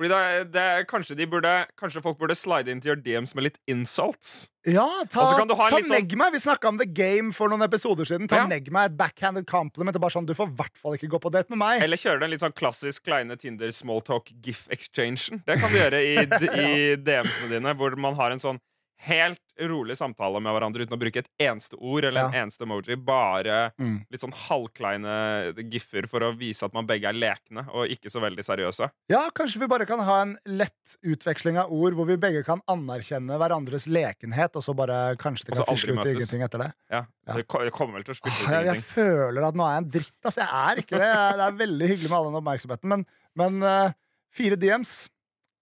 [0.00, 3.58] Fordi det, det, kanskje, de burde, kanskje folk burde slide into your DMs med litt
[3.68, 4.48] insults?
[4.64, 6.32] Ja, ta, ta sånn- negg meg!
[6.32, 8.26] Vi snakka om The Game for noen episoder siden.
[8.26, 8.46] Ta Ja.
[8.48, 10.00] negg meg et backhanded compliment.
[10.00, 11.82] Bare sånn, Du får i hvert fall ikke gå på date med meg.
[11.82, 15.42] Eller kjøre den litt sånn klassisk kleine Tinder smalltalk gif exchangen.
[15.44, 16.16] Det kan du gjøre i,
[16.64, 18.58] i DMs-ene dine, hvor man har en sånn
[19.06, 22.96] helt rolig samtale med hverandre uten å bruke et eneste ord eller en eneste emoji.
[23.00, 24.04] Bare Mm.
[24.10, 28.20] litt sånn halvkleine giffer for å vise at man begge er lekne og ikke så
[28.22, 28.90] veldig seriøse.
[29.12, 32.60] Ja, kanskje vi bare kan ha en lett utveksling av ord hvor vi begge kan
[32.68, 36.72] anerkjenne hverandres lekenhet, og så bare kanskje det kan fisle ut i ingenting etter det.
[36.90, 37.34] Ja, Ja.
[37.36, 38.74] Det kommer vel til å spille ut ingenting.
[38.74, 40.12] jeg føler at nå er jeg en dritt.
[40.24, 41.12] Altså, jeg er ikke det.
[41.40, 43.92] Det er veldig hyggelig med all den oppmerksomheten, men, men uh,
[44.34, 45.08] fire DMs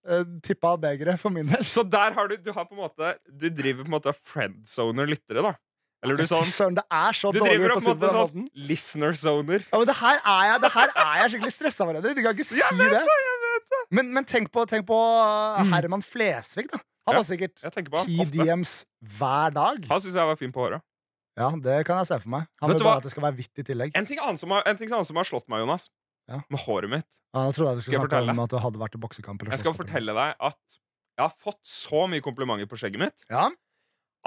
[0.09, 1.65] uh, tippa begeret for min del.
[1.67, 5.09] Så der har du Du har på en måte Du driver på en måte friendzoner
[5.11, 5.55] lyttere, da.
[6.05, 9.65] Eller du sånn Søren, det er så Du driver på på en måte sånn listener-zoner.
[9.67, 11.89] Ja, men det her er jeg, det her er jeg skikkelig stressa.
[11.99, 12.13] Edri.
[12.15, 13.01] Du kan ikke si det.
[13.95, 15.73] Men, men tenk på, tenk på mm.
[15.75, 16.81] Herman Flesvig, da.
[17.09, 18.19] Han var sikkert Jeg ti.
[18.37, 18.83] DMs
[19.17, 19.81] hver dag.
[19.89, 20.85] Han syns jeg var fin på håret.
[21.39, 22.49] Ja, det kan jeg se for meg.
[22.61, 23.03] Han Vet vil bare hva?
[23.03, 23.95] at det skal være hvitt i tillegg.
[23.99, 25.87] En ting annet som har, en ting annet som har slått meg, Jonas,
[26.29, 26.43] Ja.
[26.53, 28.81] med håret mitt Ja, nå trodde jeg du jeg skulle snakke om at du hadde
[28.81, 29.43] vært i boksekamp.
[29.53, 30.79] Jeg skal fortelle deg at
[31.19, 33.49] jeg har fått så mye komplimenter på skjegget mitt Ja,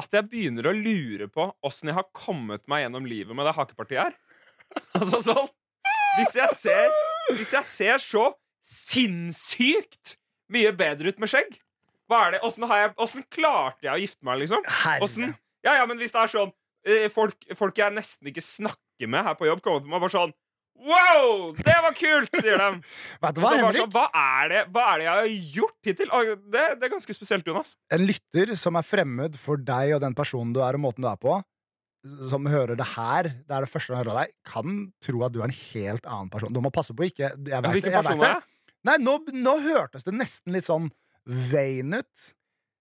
[0.01, 3.55] at jeg begynner å lure på åssen jeg har kommet meg gjennom livet med det
[3.57, 4.15] hakepartiet her.
[4.97, 5.49] Altså sånn
[6.17, 6.93] Hvis jeg ser,
[7.35, 8.29] hvis jeg ser så
[8.65, 10.15] sinnssykt
[10.51, 11.59] mye bedre ut med skjegg
[12.11, 12.39] hva er det?
[12.43, 14.65] Åssen jeg- klarte jeg å gifte meg, liksom?
[15.01, 15.29] Åssen
[15.63, 16.51] Ja, ja, men hvis det er sånn
[16.83, 20.11] eh, folk, folk jeg nesten ikke snakker med her på jobb, kommer til meg bare
[20.11, 20.33] sånn
[20.81, 21.51] Wow!
[21.57, 22.33] Det var kult!
[22.41, 22.69] sier de.
[23.23, 23.83] Vet du hva, Henrik?
[23.83, 26.11] Så, hva, er det, hva er det jeg har gjort hittil?
[26.49, 27.75] Det, det er ganske spesielt, Jonas.
[27.93, 31.09] En lytter som er fremmed for deg og den personen du er, og måten du
[31.11, 31.37] er på,
[32.31, 35.41] som hører det her, det er det første han hører deg, kan tro at du
[35.43, 36.53] er en helt annen person.
[36.53, 38.45] Du må passe på ikke jeg vet, Hvilken person er jeg?
[38.89, 40.89] Nei, nå, nå hørtes det nesten litt sånn
[41.51, 42.31] vain ut.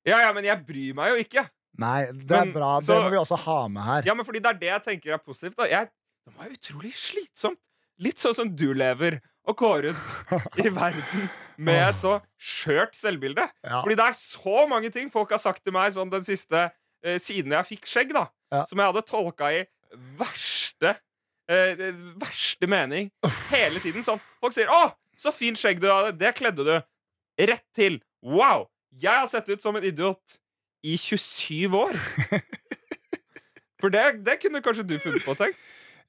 [0.08, 1.44] Ja, ja, men jeg bryr meg jo ikke.
[1.80, 2.70] Nei, det er Men, bra.
[2.80, 4.06] Det så- må vi også ha med her.
[4.08, 5.58] Ja, men fordi det er det jeg tenker er positivt.
[5.60, 5.68] Da.
[5.68, 5.90] Jeg,
[6.26, 7.60] det var utrolig slitsomt.
[8.00, 11.28] Litt sånn som du lever og går rundt i verden
[11.60, 13.44] med et så skjørt selvbilde.
[13.64, 13.82] Ja.
[13.82, 16.68] Fordi det er så mange ting folk har sagt til meg sånn den siste
[17.04, 18.26] eh, siden jeg fikk skjegg, da.
[18.52, 18.64] Ja.
[18.70, 19.64] Som jeg hadde tolka i
[20.18, 20.94] verste
[21.50, 21.82] eh,
[22.20, 23.10] verste mening
[23.50, 24.04] hele tiden.
[24.06, 24.20] Sånn.
[24.42, 26.16] Folk sier 'Å, så fint skjegg du hadde.
[26.18, 26.78] Det kledde du'.
[27.40, 30.40] Rett til 'Wow, jeg har sett ut som en idiot
[30.84, 31.96] i 27 år'.
[33.80, 35.56] For det, det kunne kanskje du funnet på, tenk.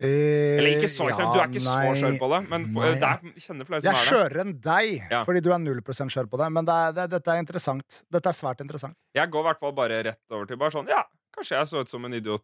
[0.02, 1.90] Eh, Eller ikke så ekstremt, du er ikke så nei.
[2.02, 2.88] skjør på det, men Nei.
[2.98, 5.20] det er, jeg kjenner flere som er er skjørere enn deg, Ja.
[5.28, 6.48] fordi du er 0 skjør på det.
[6.52, 8.00] Men det er, det, dette er interessant.
[8.10, 8.98] Dette er svært interessant.
[9.14, 11.04] Jeg går i hvert fall bare rett over til bare sånn Ja,
[11.38, 12.42] kanskje jeg så ut som en idiot.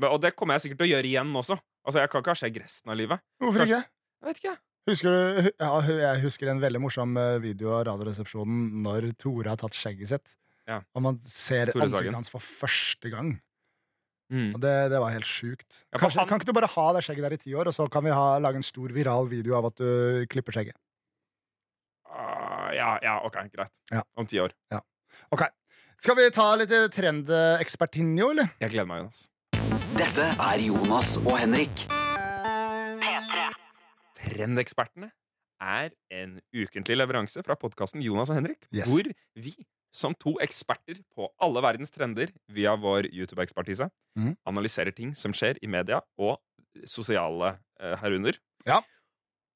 [0.00, 1.58] Og det kommer jeg sikkert til å gjøre igjen også.
[1.84, 3.20] Altså, Jeg kan ikke ha skjegg resten av livet.
[3.42, 3.88] Hvorfor Kanskje- ikke?
[4.20, 4.56] Jeg vet ikke.
[4.88, 5.80] Husker du, ja,
[6.14, 10.26] jeg husker en veldig morsom eh, video av Radioresepsjonen når Tore har tatt skjegget sitt.
[10.66, 10.80] Ja.
[10.96, 13.34] Og man ser ansiktet hans for første gang.
[14.30, 14.52] Mm.
[14.54, 15.80] Og det, det var helt sjukt.
[15.92, 17.74] Ja, Kanskje, han- Kan ikke du bare ha det skjegget der i ti år, og
[17.74, 20.76] så kan vi ha, lage en stor viral video av at du klipper skjegget?
[22.10, 23.70] Uh, ja, ja, OK, greit.
[23.90, 24.02] Ja.
[24.18, 24.54] Om ti år.
[25.34, 25.42] Ok,
[26.00, 28.48] Skal vi ta litt trendekspertinjo, eller?
[28.62, 29.26] Jeg gleder meg, Jonas.
[29.98, 31.82] Dette er Jonas og Henrik.
[33.02, 33.42] P3.
[34.20, 35.10] Trendekspertene
[35.60, 38.88] er en ukentlig leveranse fra podkasten Jonas og Henrik, Yes.
[38.88, 39.04] hvor
[39.36, 39.52] vi,
[39.94, 44.34] som to eksperter på alle verdens trender via vår YouTube-ekspertise, mm.
[44.50, 46.38] analyserer ting som skjer i media og
[46.86, 48.80] sosiale eh, herunder, Ja.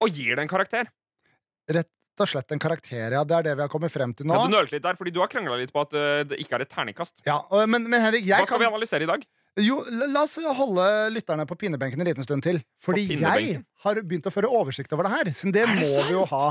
[0.03, 0.91] og gir det en karakter.
[1.71, 3.23] Rett og slett en karakter, ja.
[3.27, 4.35] Det er det vi har kommet frem til nå.
[4.35, 6.59] Ja, du nølte litt der, fordi du har krangla litt på at uh, det ikke
[6.59, 7.25] er et terningkast.
[7.27, 9.25] Ja, men, men Henrik, Hva skal kan vi analysere i dag?
[9.63, 12.59] Jo, la la oss holde lytterne på pinnebenken en liten stund til.
[12.83, 15.31] Fordi jeg har begynt å føre oversikt over det her.
[15.31, 16.09] Så det det må sant?
[16.09, 16.47] vi jo ha.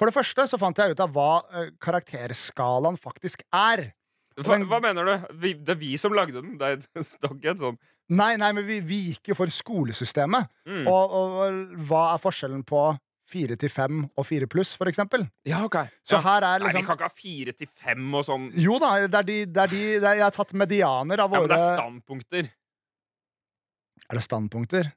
[0.00, 3.90] For det første så fant jeg ut av hva eh, karakterskalaen faktisk er.
[4.40, 5.26] Hva, hva mener du?
[5.42, 6.56] Vi, det er vi som lagde den.
[6.60, 10.48] Det, er, ikke en sånn Nei, nei, men vi, vi gikk jo for skolesystemet.
[10.66, 10.88] mm.
[10.90, 12.88] Og, og hva er forskjellen på
[13.30, 15.28] fire til fem og fire pluss, for eksempel?
[15.46, 15.76] Ja, ok.
[16.02, 16.22] Så ja.
[16.24, 18.48] her er Nei, vi liksom kan ikke ha fire til fem og sånn.
[18.58, 21.30] Jo da, det er de, det er de det er, Jeg har tatt medianer av
[21.30, 22.50] våre Ja, men det er standpunkter.
[24.08, 24.90] Er det standpunkter?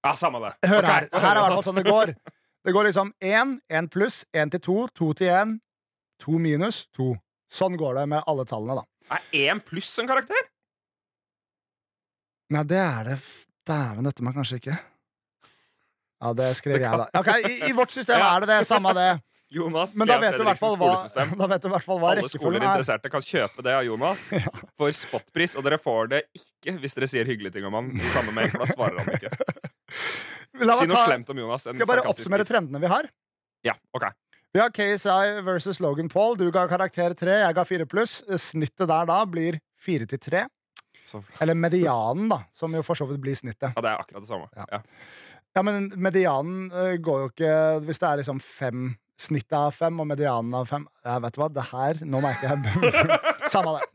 [0.00, 0.54] Ja, samme det.
[0.64, 0.90] Hør okay.
[0.90, 1.08] her.
[1.12, 2.14] Her er i hvert fall sånn det går.
[2.64, 5.56] Det går liksom én, én pluss, én til to, to til én,
[6.20, 7.14] to minus, to.
[7.50, 9.16] Sånn går det med alle tallene, da.
[9.16, 10.50] Er én pluss en karakter?
[12.50, 13.18] Nei, det er det
[13.70, 14.76] Dæven, dette meg kanskje ikke.
[16.20, 17.08] Ja, det skrev jeg, da.
[17.20, 18.60] Ok, i, I vårt system er det det.
[18.68, 19.10] Samme det.
[19.50, 20.52] Jonas Men da vet du hva,
[21.40, 22.68] da vet du i hvert fall hva Alle skoler er.
[22.68, 24.28] interesserte kan kjøpe det av Jonas
[24.78, 28.12] for spotpris, og dere får det ikke hvis dere sier hyggelige ting om han i
[28.14, 29.32] samme mail, for da svarer han ikke.
[30.58, 31.62] Si noe slemt om Jonas.
[31.68, 33.06] skal jeg bare oppsummere trendene vi har?
[33.66, 34.08] Ja, ok.
[34.50, 36.34] Vi har KSI versus Logan Paul.
[36.36, 38.20] Du ga karakter tre, jeg ga fire pluss.
[38.40, 40.46] Snittet der da blir fire til tre.
[41.06, 43.72] Så, Eller medianen, da, som jo for så vidt blir snittet.
[43.72, 44.50] ja, det er akkurat det samme.
[44.56, 44.66] Ja.
[44.72, 44.82] Ja.
[45.56, 49.96] Ja, men medianen eh, går jo ikke Hvis det er liksom fem Snittet av fem
[49.98, 53.00] og medianen av fem ja, Vet du hva, det her Nå merker jeg
[53.54, 53.88] Samme det.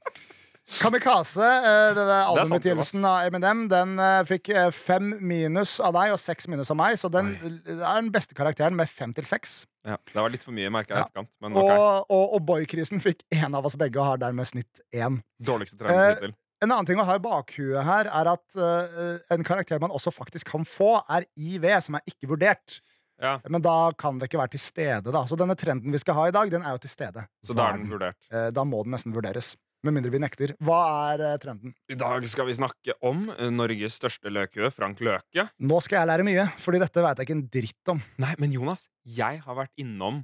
[0.66, 5.94] Kamikaze, denne det der sant, albumutgivelsen av Eminem, den eh, fikk eh, fem minus av
[5.94, 6.98] deg og seks minus av meg.
[6.98, 9.64] Så den er den beste karakteren med fem til seks.
[9.86, 11.30] Ja, det var litt for mye, merka jeg etterkant.
[11.44, 11.78] Men okay.
[11.78, 15.22] Og, og, og Boykrisen fikk én av oss begge og har dermed snitt én.
[15.38, 16.42] Dårligste trening Eh.
[16.64, 20.10] En annen ting å ha i bakhuet her, er at uh, en karakter man også
[20.16, 22.78] faktisk kan få, er IV, som er ikke vurdert.
[23.22, 25.22] Ja, Men da kan det ikke være til stede, da.
[25.28, 27.28] Så denne trenden vi skal ha i dag, den er jo til stede.
[27.46, 28.18] så da er den vurdert.
[28.32, 29.54] Eh, Da må den nesten vurderes.
[29.86, 30.54] Med mindre vi nekter.
[30.66, 30.78] Hva
[31.14, 31.74] er eh, trenden?
[31.92, 35.46] I dag skal vi snakke om eh, Norges største løkhue, Frank Løke.
[35.62, 38.02] Nå skal jeg lære mye, Fordi dette vet jeg ikke en dritt om.
[38.24, 40.24] Nei, men Jonas, jeg har vært innom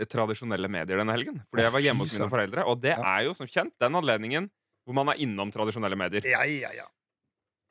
[0.00, 1.42] eh, tradisjonelle medier denne helgen.
[1.52, 3.02] Fordi jeg var hjemme hos mine foreldre, og det Ja.
[3.18, 4.48] er jo som kjent den anledningen
[4.84, 6.24] hvor man er innom tradisjonelle medier.
[6.28, 6.88] Ja, ja, ja.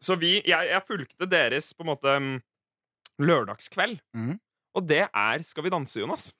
[0.03, 2.33] Så vi, jeg, jeg fulgte deres på en måte mm,
[3.25, 3.99] lørdagskveld.
[4.17, 4.33] mm.
[4.73, 6.31] Og det er Skal vi danse, Jonas.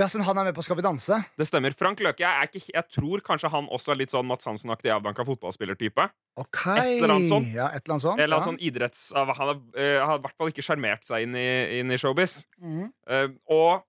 [0.00, 1.18] Ja, sånn han er med på Skal vi danse?
[1.36, 1.74] Det stemmer.
[1.76, 4.88] Frank Løke, jeg, er ikke, jeg tror kanskje han også er litt sånn Mats Hansen-aktig
[4.94, 6.06] avdanka fotballspillertype.
[6.40, 6.62] Ok.
[6.78, 7.50] Et eller annet sånt.
[7.52, 8.22] Ja, et eller annet sånt.
[8.24, 8.46] Eller ja.
[8.46, 9.02] sånn idretts...
[9.12, 11.48] Han har, eh, har i hvert fall ikke sjarmert seg inn i,
[11.80, 12.38] inn i showbiz.
[12.64, 12.86] Mm.
[13.04, 13.84] Uh, og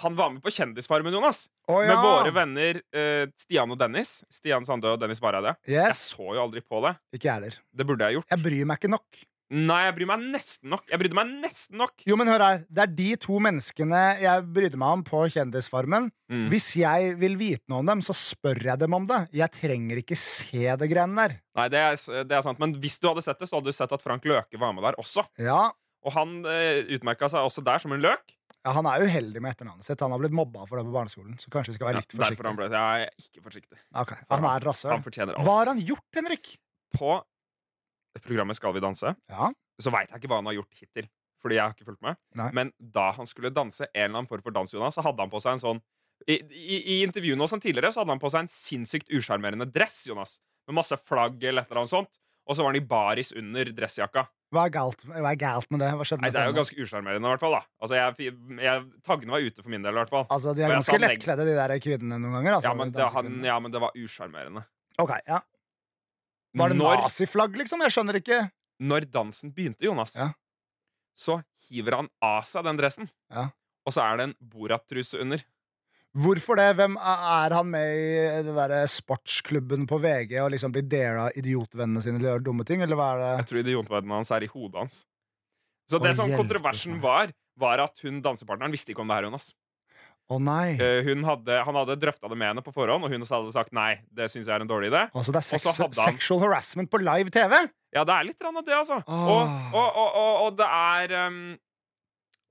[0.00, 1.44] han var med på Kjendisfarmen, Jonas.
[1.68, 1.92] Å, ja.
[1.92, 4.16] Med våre venner uh, Stian og Dennis.
[4.32, 5.58] Stian Sandø og Dennis Vareide.
[5.68, 6.96] Jeg så jo aldri på det.
[7.12, 7.60] Ikke jeg heller.
[7.68, 8.32] Det burde jeg gjort.
[8.32, 9.24] Jeg bryr meg ikke nok.
[9.52, 10.86] Nei, jeg bryr meg nesten nok.
[10.88, 11.92] Jeg brydde meg nesten nok.
[12.08, 12.62] Jo, men hør her.
[12.72, 16.08] Det er de to menneskene jeg brydde meg om på Kjendisfarmen.
[16.32, 16.46] Mm.
[16.50, 19.20] Hvis jeg vil vite noe om dem, så spør jeg dem om det.
[19.36, 21.36] Jeg trenger ikke se det greiene der.
[21.60, 22.58] Nei, det er, det er sant.
[22.62, 24.86] Men hvis du hadde sett det, så hadde du sett at Frank Løke var med
[24.88, 25.26] der også.
[25.44, 25.68] Ja,
[26.04, 28.34] Og han eh, utmerka seg også der som en løk.
[28.64, 30.00] ja Han er uheldig med etternavnet sitt.
[30.00, 31.36] Han har blitt mobba for det på barneskolen.
[31.38, 33.78] Så kanskje vi skal være litt Ja, derfor han ble Jeg er ikke forsiktig.
[34.02, 35.36] Ok, Han er rasshøl.
[35.44, 36.56] Hva har han gjort, Henrik?
[36.96, 37.20] På
[38.22, 39.50] programmet Skal vi danse Ja,
[39.80, 41.08] så veit jeg ikke hva han har gjort hittil.
[41.44, 42.16] Fordi jeg har ikke fulgt med.
[42.40, 42.46] Nei.
[42.56, 45.32] Men da han skulle danse en eller annen form for dans, Jonas, så hadde han
[45.32, 45.80] på seg en sånn
[46.30, 49.66] I, i, i intervjuene hos han tidligere Så hadde han på seg en sinnssykt usjarmerende
[49.68, 50.38] dress, Jonas.
[50.68, 52.20] Med masse flagg eller et eller annet sånt.
[52.48, 54.24] Og så var han i baris under dressjakka.
[54.54, 55.90] Hva er galt, hva er galt med det?
[55.98, 57.56] Hva skjedde Nei, Det er jo ganske usjarmerende, i hvert fall.
[57.56, 60.26] da Altså, jeg, jeg, Taggene var ute for min del, i hvert fall.
[60.30, 62.58] Altså, De er ganske lettkledde, de der kvinnene, noen ganger.
[62.60, 64.64] Altså, Ja, men det, han, ja, men det var usjarmerende.
[65.02, 65.40] Ok, ja
[66.54, 67.80] Var det Når, naziflagg, liksom?
[67.82, 68.50] Jeg skjønner ikke.
[68.80, 70.32] når dansen begynte, Jonas, Ja.
[71.16, 73.10] så hiver han av seg den dressen.
[73.30, 73.48] Ja.
[73.86, 75.42] Og så er det en Borat-truse under.
[76.14, 76.76] Hvorfor det?
[76.78, 82.00] Hvem Er han med i den der sportsklubben på VG og liksom blir dara idiotvennene
[82.02, 83.32] sine til å gjøre dumme ting, eller hva er det?
[83.42, 85.00] Jeg tror idiotvennene hans er i hodet hans.
[85.90, 89.26] Så det Å, som kontroversen var, var at hun dansepartneren visste ikke om det her,
[89.26, 89.52] Jonas.
[90.32, 90.72] Å nei.
[90.80, 93.74] Eh, hun hadde, han hadde drøfta det med henne på forhånd, og hun hadde sagt
[93.76, 93.98] nei.
[94.08, 95.02] Det syns jeg er en dårlig idé.
[95.12, 97.58] Altså, det er sex han- sexual harassment på live TV?
[97.92, 99.02] Ja, det er litt av det, altså.
[99.06, 99.28] Oh.
[99.34, 101.58] Og, og, og, og, det er um,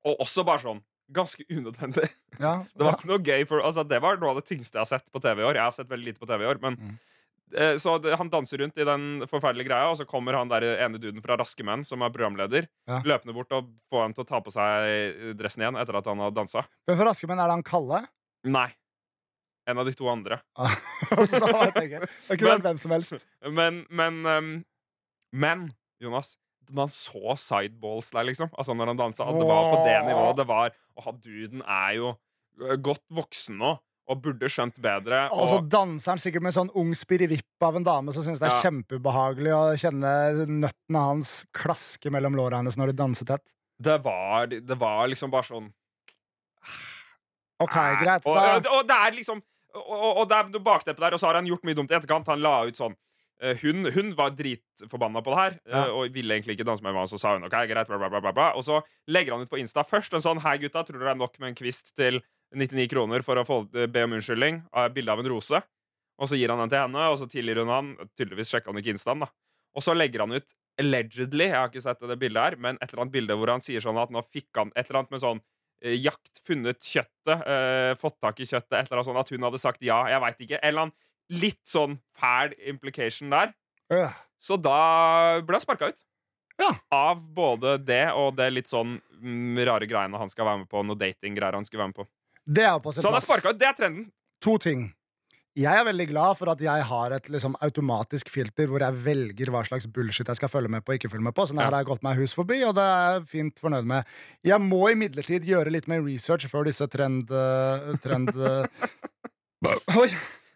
[0.06, 0.84] Og også bare sånn
[1.14, 2.08] ganske unødvendig.
[2.40, 2.64] Ja.
[2.78, 4.90] Det var ikke noe gøy for, altså, det var noe av det tyngste jeg har
[4.90, 5.58] sett på TV i år.
[5.60, 6.96] Jeg har sett veldig lite på TV i år, men Mm.
[7.56, 11.00] Eh, Så han danser rundt i den forferdelige greia, og så kommer han der ene
[11.02, 13.02] duden fra Raske menn, som er programleder, Ja.
[13.06, 16.20] løpende bort og får han til å ta på seg dressen igjen etter at han
[16.20, 16.66] har dansa.
[16.88, 18.04] Men for raske menn, er det han Kalle?
[18.44, 18.70] Nei.
[19.66, 20.42] En av de to andre.
[20.60, 22.08] Så da vet jeg ikke.
[22.28, 23.26] Det kunne vært hvem som helst.
[23.48, 24.50] Men, men um,
[25.32, 25.62] Men,
[26.04, 26.34] Jonas,
[26.72, 28.52] man så sideballs der, liksom.
[28.60, 29.24] Altså når han dansa.
[29.24, 30.76] At det var på det nivået det var.
[31.00, 32.12] Og han duden er jo
[32.84, 33.72] godt voksen nå.
[34.12, 35.30] Og burde skjønt bedre.
[35.32, 38.50] Og så danser han sikkert med sånn ung spirivipp av en dame som syns det
[38.50, 38.62] er Ja.
[38.66, 40.12] kjempeubehagelig å kjenne
[40.50, 43.46] nøttene hans klaske mellom låra hennes når de danser tett.
[43.80, 45.72] det var, det var liksom bare sånn
[47.64, 48.26] Ok, greit.
[48.28, 49.42] Og, og, og det er liksom
[49.74, 51.96] Og, og, det er noe bakteppe der, og så har han gjort mye dumt i
[51.98, 52.28] etterkant.
[52.30, 52.94] Han la ut sånn
[53.42, 55.80] eh, hun, hun var dritforbanna på det her Ja.
[55.88, 57.02] eh, og ville egentlig ikke danse med meg.
[57.08, 58.52] Og så sa hun ok, greit, bla, bla, bla, bla, bla.
[58.60, 61.16] Og så legger han ut på Insta først en sånn Hei, gutta, tror dere det
[61.16, 62.22] er nok med en kvist til
[62.54, 64.64] 99 kroner for å få, eh, be om unnskyldning?
[64.74, 65.62] Av et bilde av en rose.
[66.20, 67.96] Og så gir han den til henne, og så tilgir hun han.
[68.18, 69.30] Tydeligvis sjekka han ikke Instaen, da.
[69.76, 72.92] Og så legger han ut allegedly, jeg har ikke sett det bildet her, men et
[72.92, 75.22] eller annet bilde hvor han sier sånn at nå fikk han et eller annet med
[75.22, 75.42] sånn
[75.84, 79.48] eh, jakt, funnet kjøttet, eh, fått tak i kjøttet, et eller annet sånn at hun
[79.50, 80.62] hadde sagt ja, jeg veit ikke.
[80.62, 83.54] En eller annen litt sånn fæl implication der.
[83.94, 84.14] øh.
[84.44, 86.02] Så da ble han sparka ut.
[86.60, 86.74] Ja.
[86.92, 90.84] Av både det og det litt sånn mm, rare greiene han skal være med på,
[90.86, 92.08] noe datinggreier han skulle være med på.
[92.46, 93.30] Det er på sin Så han er plass.
[93.30, 93.60] sparka ut.
[93.62, 94.12] Det er trenden.
[94.44, 94.92] To ting.
[95.56, 99.52] Jeg er veldig glad for at jeg har et liksom, automatisk filter hvor jeg velger
[99.54, 101.46] hva slags bullshit jeg skal følge med på og ikke følge med på.
[101.46, 103.86] Så det her har jeg gått meg hus forbi, og det er jeg fint fornøyd
[103.86, 104.10] med.
[104.50, 107.30] Jeg må imidlertid gjøre litt mer research før disse trend...
[107.30, 108.88] eh, trend eh,
[110.02, 110.10] Oi!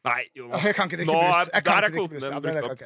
[0.07, 0.63] Nei, Jonas.
[0.67, 1.49] Jeg kan ikke drikke brus.
[1.51, 2.83] er, der er kvoten din brukt opp.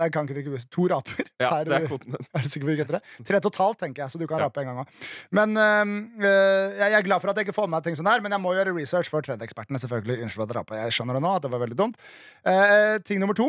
[0.00, 0.66] Jeg kan ikke drikke brus.
[0.76, 1.24] To raper.
[1.40, 2.28] Ja, per- det er kvoten din.
[2.36, 3.02] Er du sikker på det?
[3.30, 4.48] Tre totalt, tenker jeg, så du kan Ja.
[4.48, 4.92] rape en gang òg.
[5.36, 8.20] Men øh, jeg er glad for at jeg ikke får med meg ting sånn her,
[8.24, 9.80] men jeg må gjøre research for trendekspertene.
[9.82, 10.78] selvfølgelig Unnskyld at jeg rapet.
[10.84, 11.98] Jeg skjønner det nå, at det var veldig dumt.
[12.46, 13.48] Uh, ting nummer to.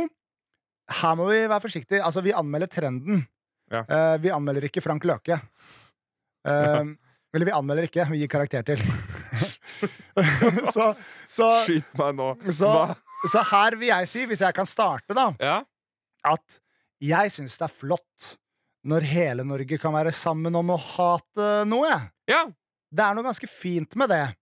[1.01, 2.01] Her må vi være forsiktige.
[2.03, 3.25] Altså, vi anmelder trenden.
[3.71, 3.83] Ja.
[3.87, 5.37] Uh, vi anmelder ikke Frank Løke.
[6.47, 6.95] Uh,
[7.33, 8.81] eller vi anmelder ikke, vi gir karakter til.
[10.75, 10.89] så,
[11.31, 12.33] så, Skyt meg nå.
[12.51, 12.97] så, Hva?
[13.29, 15.63] Så her vil jeg si, hvis jeg kan starte, da Ja?
[16.25, 16.59] at
[17.01, 18.37] jeg syns det er flott
[18.85, 22.11] når hele Norge kan være sammen om å hate noe.
[22.27, 22.47] ja.
[22.93, 24.35] Det er noe ganske fint med det.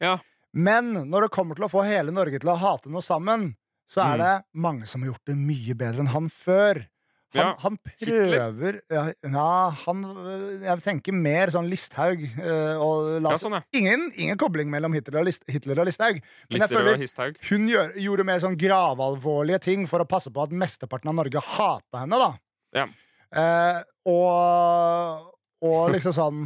[0.00, 0.18] Ja.
[0.54, 3.56] Men når det kommer til å få hele Norge til å hate noe sammen,
[3.90, 4.18] så er Mm.
[4.22, 6.86] det mange som har gjort det mye bedre enn han før.
[7.34, 9.48] Han, han prøver ja, ja,
[9.82, 12.22] han øh, Jeg tenker mer sånn Listhaug.
[12.38, 16.20] øh, og ja, sånn, ingen, ingen kobling mellom Hitler og, List, Hitler og Listhaug.
[16.50, 17.02] Men jeg føler
[17.50, 21.42] hun gjør, gjorde mer sånn gravalvorlige ting for å passe på at mesteparten av Norge
[21.42, 22.30] hata henne, da.
[22.76, 22.88] Ja.
[23.36, 25.30] Eh, og,
[25.66, 26.42] og liksom sånn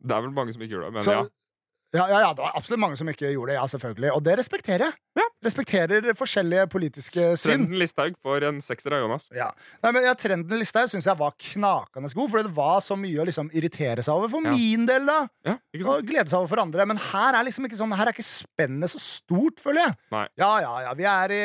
[0.00, 1.26] Det er vel mange som ikke gjør det, men så, ja.
[1.94, 4.08] Ja, ja, ja, det var absolutt mange som ikke gjorde det, ja, selvfølgelig.
[4.16, 4.96] Og det respekterer jeg.
[5.14, 5.26] Ja.
[5.46, 7.50] Respekterer forskjellige politiske syn.
[7.52, 9.28] Trenden Listhaug får en sekser av Jonas.
[9.36, 9.50] Ja.
[9.84, 13.20] Nei, men ja, Trenden Listhaug syns jeg var knakende god, for det var så mye
[13.22, 15.06] å liksom irritere seg over for min del.
[15.06, 16.88] da Ja, ikke Og glede seg over for andre.
[16.90, 19.96] Men her er liksom ikke sånn Her er ikke spennet så stort, føler jeg.
[20.16, 20.24] Nei.
[20.40, 21.42] Ja, ja, ja, Vi er i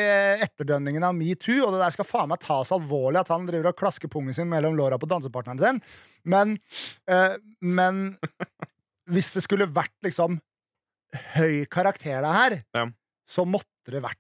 [0.48, 3.80] etterdønningen av metoo, og det der skal faen meg tas alvorlig at han driver og
[3.80, 5.84] klasker pungen sin mellom låra på dansepartneren sin.
[6.26, 6.58] Men,
[7.10, 8.18] eh, men
[9.10, 10.40] hvis det skulle vært liksom
[11.36, 12.86] høy karakter det her, Ja.
[13.28, 14.20] så måtte det vært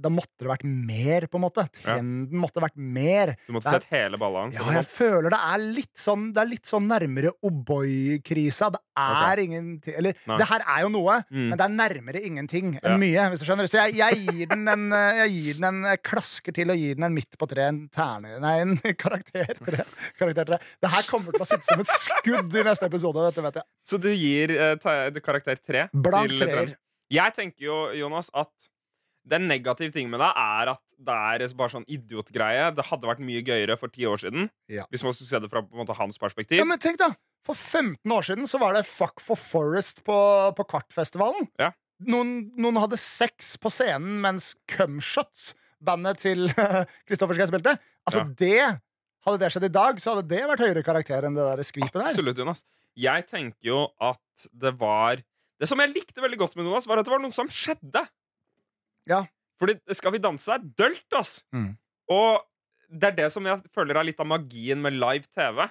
[0.00, 1.64] Da måtte det vært mer, på en måte.
[1.82, 1.96] Ja.
[1.96, 3.34] Trenden måtte vært mer.
[3.46, 4.52] Du måtte er- sett hele ballaen?
[4.54, 8.70] Ja, jeg føler det er litt sånn Det er litt sånn nærmere O'boy-krisa.
[8.72, 10.38] Det er ingenting Eller, Nei.
[10.38, 11.48] det her er jo noe, Mm.
[11.50, 12.96] men det er nærmere ingenting enn Ja.
[12.96, 13.30] mye.
[13.30, 15.96] Hvis du skjønner Så jeg, jeg, gir den en, eh, jeg gir den en eh,
[15.96, 17.62] klasker til og gir den en midt på tre.
[17.68, 19.84] En terne Nei, en karakter tre.
[20.18, 20.58] Karakter tre.
[20.80, 23.16] Det her kommer til å sitte som et skudd i neste episode.
[23.32, 23.64] Dette vet jeg.
[23.84, 25.88] Så du gir uh, karakter tre?
[25.92, 26.76] Blank treer.
[27.10, 28.48] Jeg tenker jo, Jonas, at
[29.26, 31.14] den negative ting med det er at det
[31.44, 32.68] er bare sånn idiotgreie.
[32.76, 34.48] Det hadde vært mye gøyere for ti år siden.
[34.72, 34.84] Ja.
[34.92, 36.60] Hvis man skulle se det fra måte, hans perspektiv.
[36.60, 37.10] Ja, men tenk da
[37.46, 40.16] For 15 år siden så var det Fuck for Forest på,
[40.56, 41.46] på Kartfestivalen.
[41.62, 41.72] Ja.
[42.06, 45.52] Noen, noen hadde sex på scenen mens Cumshots,
[45.82, 46.48] bandet til
[47.08, 47.76] Kristoffer Schei spilte.
[48.06, 48.34] Altså, Ja.
[48.40, 48.82] det
[49.26, 51.96] Hadde det skjedd i dag, så hadde det vært høyere karakter enn det der skvipet
[51.98, 52.12] der.
[52.12, 52.60] Absolutt, Jonas.
[52.94, 55.18] Jeg tenker jo at det var
[55.58, 58.04] Det som jeg likte veldig godt med Jonas, var at det var noe som skjedde.
[59.10, 59.24] Ja.
[59.60, 61.38] Fordi Skal vi danse er dølt, ass.
[61.54, 61.72] Mm.
[62.12, 62.42] Og
[62.88, 65.64] det er det som jeg føler er litt av magien med live TV.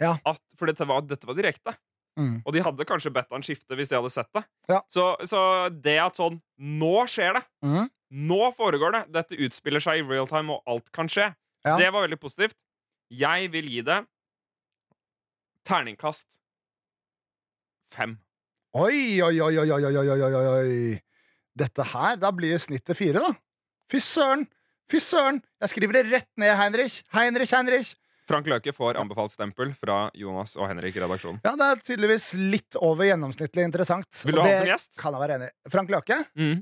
[0.00, 0.16] Ja.
[0.26, 1.76] At, for dette var, dette var direkte.
[2.18, 2.40] Mm.
[2.44, 4.42] Og de hadde kanskje bedt han skifte hvis de hadde sett det.
[4.68, 4.80] Ja.
[4.92, 7.44] Så, så, det at sånn Nå skjer det!
[7.64, 7.86] Mm.
[8.30, 9.02] Nå foregår det!
[9.14, 11.30] Dette utspiller seg i real time, og alt kan skje.
[11.64, 11.76] Ja.
[11.80, 12.58] Det var veldig positivt.
[13.10, 14.00] Jeg vil gi det
[15.68, 16.26] terningkast
[17.94, 18.18] fem.
[18.78, 20.98] Oi, oi, oi, oi, oi, oi, oi.
[21.60, 23.34] Dette her, da blir snittet fire, da.
[23.90, 24.46] Fy søren!
[24.90, 25.40] Fy søren!
[25.60, 27.00] Jeg skriver det rett ned, Heinrich.
[27.14, 27.92] Heinrich, Heinrich.
[28.30, 31.40] Frank Løke får anbefalt stempel fra Jonas og Henrik i redaksjonen.
[31.42, 34.06] Ja, det er tydeligvis litt over gjennomsnittlig interessant.
[34.22, 34.98] Vil du ha han som gjest?
[35.00, 35.48] Kan jeg være enig.
[35.72, 36.20] Frank Løke?
[36.38, 36.60] Mm.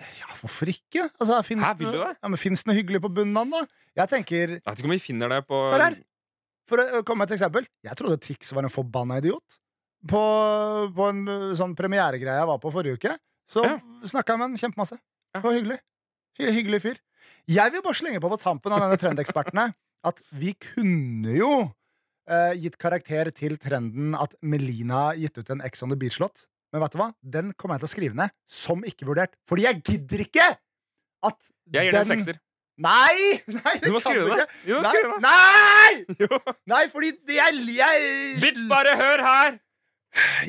[0.00, 1.10] Ja, hvorfor ikke?
[1.20, 2.12] Altså, finnes Hæ, det, det?
[2.16, 3.60] Ja, men noe hyggelig på bunnen da?
[4.00, 5.98] Jeg tenker, Jeg vet ikke om vi finner det på her.
[6.70, 7.66] For å komme med et eksempel.
[7.84, 9.60] Jeg trodde Tix var en forbanna idiot.
[10.08, 10.22] På,
[10.96, 11.26] på en
[11.58, 13.18] sånn premieregreie jeg var på forrige uke,
[13.50, 13.78] så Ja.
[14.06, 14.98] snakka med han kjempemasse.
[15.34, 15.78] Det var hyggelig.
[16.38, 16.98] Hy hyggelig fyr.
[17.50, 19.72] Jeg vil bare slenge på på tampen av denne trendekspertene
[20.06, 21.50] at vi kunne jo
[22.30, 26.46] eh, gitt karakter til trenden at Melina har gitt ut en Ex on the Beach-låt.
[26.72, 27.08] Men vet du hva?
[27.22, 29.34] Den kommer jeg til å skrive ned som ikke vurdert.
[29.50, 30.46] Fordi jeg gidder ikke
[31.26, 31.38] at
[31.72, 32.38] Jeg gir den en sekser.
[32.80, 33.40] Nei!
[33.50, 34.46] nei Du må skrive det.
[34.68, 35.20] Jo, Nei, skrive det.
[35.26, 36.38] Nei!
[36.70, 38.06] Nei, fordi jeg, jeg,
[38.40, 39.58] Bitt, bare hør her!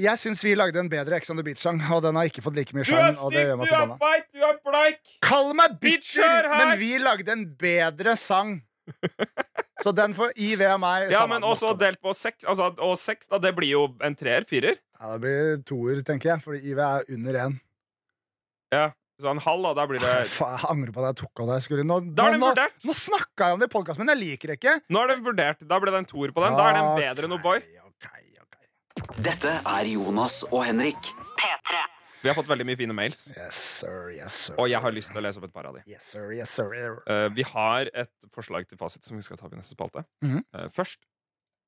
[0.01, 2.55] Jeg syns vi lagde en bedre Ex on the Beach-sang, og den har ikke fått
[2.57, 3.11] like mye Du er.
[3.13, 5.01] Stygg, du er feit, du er bleik!
[5.25, 8.59] Kall meg bitcher, men vi lagde en bedre sang.
[9.81, 11.09] Så den får I av meg.
[11.13, 12.43] Ja, men også delt på seks.
[12.49, 14.45] Altså, og seks, da, det blir jo en treer?
[14.49, 14.77] Firer?
[14.99, 17.55] Ja, det blir toer, tenker jeg, fordi IV er under én.
[18.73, 18.89] Ja.
[19.21, 19.73] Så en halv, da.
[19.77, 21.57] Da blir det Faen, Jeg angrer på at jeg tok av det.
[21.59, 21.83] jeg Skulle.
[21.85, 22.77] Nå, Da er den nå, nå, vurdert.
[22.89, 24.75] nå snakka jeg om det i podkasten, men jeg liker det ikke.
[24.89, 25.61] Nå er den vurdert.
[25.69, 26.57] Da ble det en toer på den.
[26.57, 27.61] Da er den bedre enn O'boy.
[27.85, 28.30] Ok, ok.
[29.21, 30.97] Dette er Jonas og Henrik.
[31.39, 31.79] P3.
[32.21, 34.55] Vi har fått veldig mye fine mails, Yes, sir, yes, sir.
[34.61, 35.81] og jeg har lyst til å lese opp et par av de.
[35.89, 36.99] Yes, sir, yes, sir.
[37.09, 40.03] Eh, vi har et forslag til fasit som vi skal ta opp i neste spalte.
[40.21, 40.43] Mhm.
[40.53, 40.99] Eh, først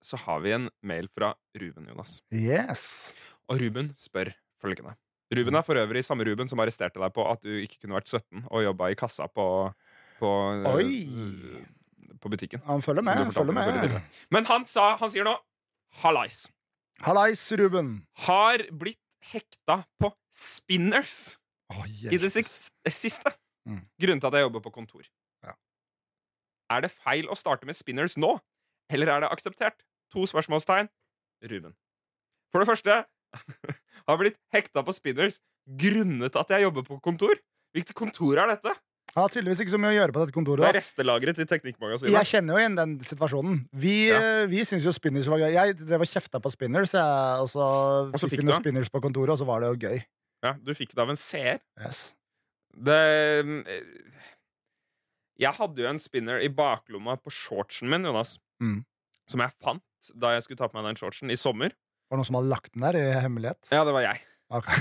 [0.04, 2.20] så har vi en mail fra Ruben, Jonas.
[2.32, 3.14] Yes.
[3.50, 4.94] Og Ruben spør følgende.
[5.34, 8.08] Ruben er for øvrig samme Ruben som arresterte deg på at du ikke kunne vært
[8.14, 9.74] 17 og jobba i kassa på,
[10.20, 11.66] på, eh, Oi.
[12.22, 12.62] på butikken.
[12.68, 13.26] Han følger Som med.
[13.26, 13.82] du fortalte følger meg så med.
[13.82, 14.04] tidligere.
[14.30, 15.36] Men han, sa, han sier nå
[16.04, 16.48] Hallais.
[17.02, 18.06] Hallais, Ruben.
[18.28, 21.38] Har blitt hekta på spinners
[21.74, 23.34] oh, i det siste.
[23.66, 23.82] Mm.
[24.02, 25.08] Grunnen til at jeg jobber på kontor.
[25.44, 25.56] Ja.
[26.76, 28.36] Er det feil å starte med spinners nå,
[28.92, 29.82] eller er det akseptert?
[30.14, 30.92] To spørsmålstegn.
[31.50, 31.74] Ruben.
[32.54, 33.00] For det første
[34.08, 37.36] har blitt hekta på spinners grunnet at jeg jobber på kontor.
[37.74, 38.76] Hvilket kontor er dette?
[39.14, 40.64] Har tydeligvis ikke så mye å gjøre på dette kontoret.
[40.66, 42.10] Det er restelagret i Teknikkmagasinet.
[42.16, 43.60] Jeg kjenner jo igjen den situasjonen.
[43.78, 44.18] Vi, Ja.
[44.20, 45.52] eh, vi syns jo spinners var gøy.
[45.54, 47.68] Jeg drev og kjefta på spinners, jeg, og så
[48.10, 50.02] Og så fikk vi noen spinners på kontoret, og så var det jo gøy.
[50.44, 51.60] Ja, du fikk det av en seer.
[51.80, 52.16] Yes.
[52.74, 53.84] Det eh,
[55.40, 58.40] Jeg hadde jo en spinner i baklomma på shortsen min, Jonas.
[58.62, 58.84] Mm.
[59.30, 59.82] Som jeg fant
[60.20, 61.70] da jeg skulle ta på meg den shortsen i sommer.
[62.10, 63.70] Var det noen som hadde lagt den der i hemmelighet?
[63.72, 64.20] Ja, det var jeg.
[64.54, 64.68] Ok.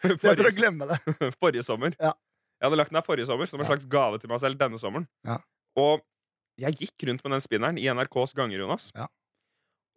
[0.00, 0.96] Det er for å Forrige, glemme det.
[1.38, 1.92] forrige sommer.
[2.00, 2.14] Ja.
[2.60, 4.78] Jeg hadde lagt den der forrige sommer som en slags gave til meg selv denne
[4.78, 5.06] sommeren.
[5.24, 5.38] Ja.
[5.80, 6.02] Og
[6.60, 8.90] jeg gikk rundt med den spinneren i NRKs ganger, Jonas.
[8.94, 9.06] Ja.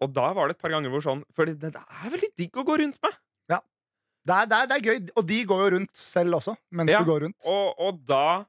[0.02, 2.56] Og da var det et par ganger hvor sånn For det, det er veldig digg
[2.58, 3.20] å gå rundt med.
[4.24, 6.94] Det er, det, er, det er gøy, og de går jo rundt selv også, mens
[6.94, 7.02] Ja.
[7.04, 7.36] du går rundt.
[7.44, 8.46] Og, og da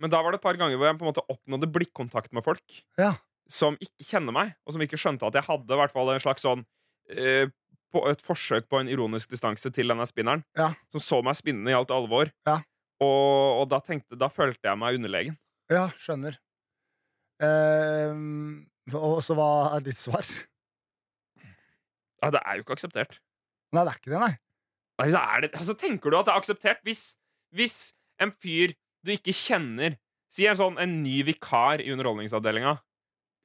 [0.00, 2.40] Men da var det et par ganger hvor jeg på en måte oppnådde blikkontakt med
[2.46, 3.10] folk Ja.
[3.52, 6.22] som ikke kjenner meg, og som ikke skjønte at jeg hadde i hvert fall en
[6.24, 6.64] slags sånn
[7.12, 7.52] eh,
[7.92, 10.40] på et forsøk på en ironisk distanse til denne spinneren.
[10.56, 10.70] Ja.
[10.88, 12.32] Som så meg spinnende i alt alvor.
[12.48, 12.62] Ja.
[13.00, 15.38] Og, og da tenkte Da følte jeg meg underlegen.
[15.72, 16.36] Ja, skjønner.
[17.40, 20.26] Ehm, og så hva er ditt svar?
[22.20, 23.16] Ja, det er jo ikke akseptert.
[23.72, 24.34] Nei, det er ikke det, nei.
[25.00, 27.04] Nei, så er det, altså, tenker du at det er akseptert hvis,
[27.56, 27.76] hvis
[28.20, 28.74] en fyr
[29.06, 29.96] du ikke kjenner
[30.30, 32.76] Si en sånn en ny vikar i Underholdningsavdelinga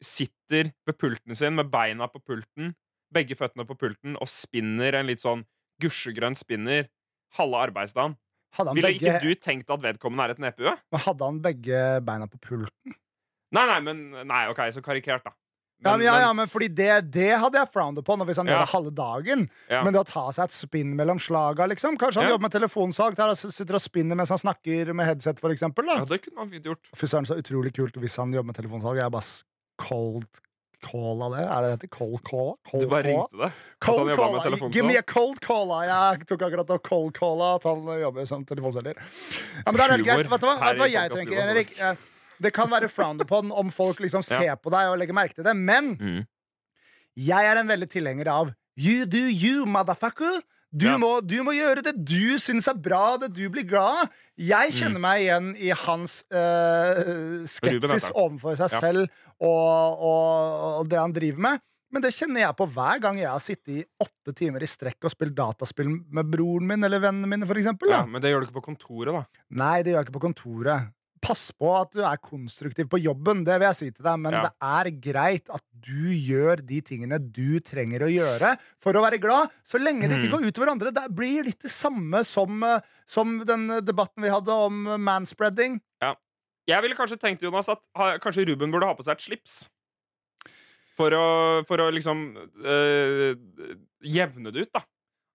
[0.05, 2.75] sitter ved pulten sin med beina på pulten,
[3.09, 5.41] begge føttene på pulten, og spinner en litt sånn
[5.81, 6.85] gusjegrønn spinner
[7.39, 8.13] halve arbeidsdagen.
[8.57, 10.75] Han, Ville begge, ikke du tenkt at vedkommende er et nepehue?
[10.91, 12.95] men hadde han begge beina på pulten?
[13.55, 15.31] Nei, nei, men Nei, OK, så karikert, da.
[15.83, 18.47] ja, men, ja, men- ja, men fordi det, det hadde jeg frowned upon hvis han
[18.47, 18.53] Ja.
[18.55, 19.49] gjør det halve dagen.
[19.69, 19.83] Ja.
[19.83, 21.97] Men det å ta seg et spinn mellom slaga, liksom.
[21.97, 22.33] Kanskje han Ja.
[22.35, 25.85] jobber med telefonsalg, der han sitter og spinner mens han snakker med headset, for eksempel.
[25.85, 26.79] ja, det kunne man fint gjort.
[26.95, 28.95] Fy søren, så utrolig kult hvis han jobber med telefonsalg.
[28.95, 29.43] Jeg er bare
[29.77, 30.27] cold
[30.85, 31.43] call av det.
[31.45, 31.91] Er det heter?
[31.95, 32.51] Cold call?
[32.71, 33.53] Du bare ringte han
[33.85, 34.69] Cold cola.
[34.71, 35.81] Give me a cold cola!
[35.89, 38.99] Jeg tok akkurat og cold cola, at han jobber som telefonselger.
[38.99, 40.29] Ja, men det er helt greit.
[40.35, 41.41] Vet du hva, Vet du hva jeg tenker.
[41.41, 41.73] Henrik?
[42.45, 45.47] Det kan være frowned upon om folk liksom ser på deg og legger merke til
[45.47, 46.21] det, men Mm.
[47.15, 50.41] jeg er en veldig tilhenger av you do you, motherfucker.
[50.75, 50.97] Du, Ja.
[50.99, 54.09] må, du må gjøre det du syns er bra, det du blir glad av.
[54.37, 54.75] Jeg Mm.
[54.79, 58.81] kjenner meg igjen i hans uh, skepsis overfor seg Ja.
[58.83, 59.05] selv
[59.39, 61.61] og, og, og det han driver med.
[61.93, 65.05] Men det kjenner jeg på hver gang jeg har sittet i åtte timer i strekk
[65.07, 67.47] og spilt dataspill med broren min eller vennene mine.
[67.47, 69.23] For eksempel, Ja, men det gjør du ikke på kontoret, da.
[69.51, 70.89] Nei, det gjør jeg ikke på kontoret.
[71.25, 74.33] Pass på at du er konstruktiv på jobben, det vil jeg si til deg, men
[74.37, 74.41] Ja.
[74.45, 79.19] det er greit at du gjør de tingene du trenger å gjøre for å være
[79.21, 80.91] glad, så lenge det ikke går går utover andre.
[80.91, 85.05] Det blir litt det samme som, eh, som den debatten vi hadde om manspreading.
[85.05, 85.81] manspreading.
[86.65, 87.81] Jeg ville kanskje tenkt Jonas, at
[88.23, 89.67] kanskje Ruben burde ha på seg et slips.
[90.97, 91.25] For å,
[91.67, 92.23] for å liksom
[92.65, 93.35] øh,
[94.01, 94.81] jevne det ut, da.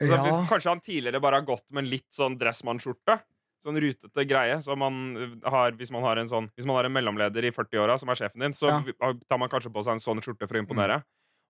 [0.01, 0.47] Altså, Ja.
[0.49, 3.21] Kanskje han tidligere bare har gått med en litt sånn dressmannskjorte.
[3.65, 6.85] Sånn rutete greie som man øh, har hvis man har en sånn Hvis man har
[6.89, 8.79] en mellomleder i 40-åra som er sjefen din, så Ja.
[8.81, 9.21] Mm.
[9.29, 11.03] tar man kanskje på seg en sånn skjorte for å imponere.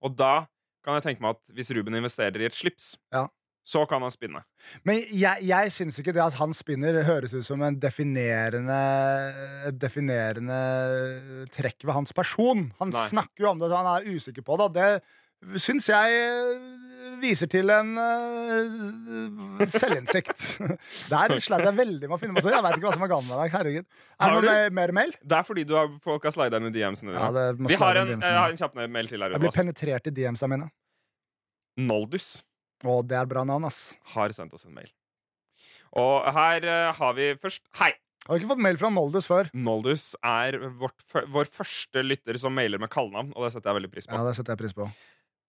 [0.03, 0.47] Og da
[0.85, 3.29] kan jeg tenke meg at hvis Ruben investerer i et slips, Ja.
[3.63, 4.43] så kan han spinne.
[4.83, 8.81] Men jeg, jeg syns ikke det at han spinner, høres ut som en definerende
[9.79, 12.73] definerende trekk ved hans person.
[12.81, 13.07] Han Nei.
[13.11, 14.65] snakker jo om det, så han er usikker på det.
[14.65, 15.03] og Det
[15.61, 20.45] syns jeg eh, viser til en uh, selvinnsikt.
[21.13, 23.13] Der sleit jeg veldig med å finne meg så Jeg veit ikke hva som er
[23.13, 23.55] galt med deg.
[23.55, 23.89] Herregud.
[24.21, 24.49] Er det du?
[24.49, 25.17] noe mer, mail?
[25.21, 27.17] Det er fordi du har, folk har slida i DM-ene.
[27.17, 29.37] Ja, Vi har en, jeg har en kjapp mail til her.
[29.37, 30.71] Jeg blir penetrert i DMs-a mine.
[31.81, 32.31] Noldus.
[32.89, 33.97] Og det er bra navn, ass.
[34.15, 34.89] har sendt oss en mail.
[36.01, 37.93] Og her uh, har vi først Hei!
[38.29, 39.49] Har ikke fått mail fra Noldus før?
[39.57, 43.91] Noldus er vårt, vår første lytter som mailer med kallenavn, og det setter jeg veldig
[43.95, 44.15] pris på.
[44.15, 44.87] Ja, det setter jeg pris på.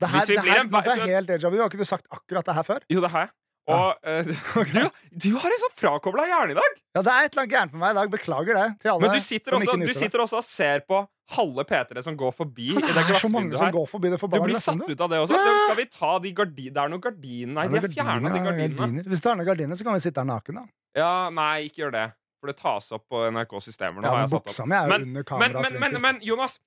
[0.01, 1.59] Det her, det her, en- det jeg helt deja vu.
[1.61, 2.83] Har ikke du sagt akkurat det her før?
[2.89, 3.33] Jo, det har jeg.
[3.71, 4.25] Og eh,
[4.73, 4.79] du,
[5.21, 6.77] du har en sånn frakobla hjerne i dag!
[6.97, 8.09] Ja, det er et eller annet gærent med meg i dag.
[8.15, 11.01] Beklager det til alle Men du sitter, også, du sitter også og ser på
[11.35, 13.75] halve P3 som går forbi i det er så mange som her.
[13.77, 15.37] går forbi det Du blir satt ut av det også.
[15.37, 15.53] Ja!
[15.69, 19.05] Skal vi ta de gardinene Det er noen gardiner Nei, de er fjerna, de gardinene.
[19.13, 20.65] Hvis du har noen gardiner, så kan vi sitte her naken, da.
[20.97, 22.07] Ja, nei, ikke gjør det.
[22.41, 24.01] For det tas opp på NRKs systemer.
[24.01, 26.57] Nå Ja, har men buksa mi er jo Men- under Men, men, men, men Jonas,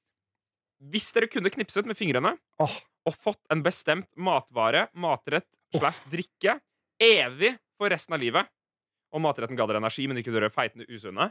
[0.94, 2.78] hvis dere kunne knipset med fingrene Åh.
[3.06, 6.58] Og fått en bestemt matvare, matrett slash drikke
[7.02, 8.48] evig for resten av livet,
[9.14, 11.30] og matretten ga dere energi, men ikke dere feitende usunne,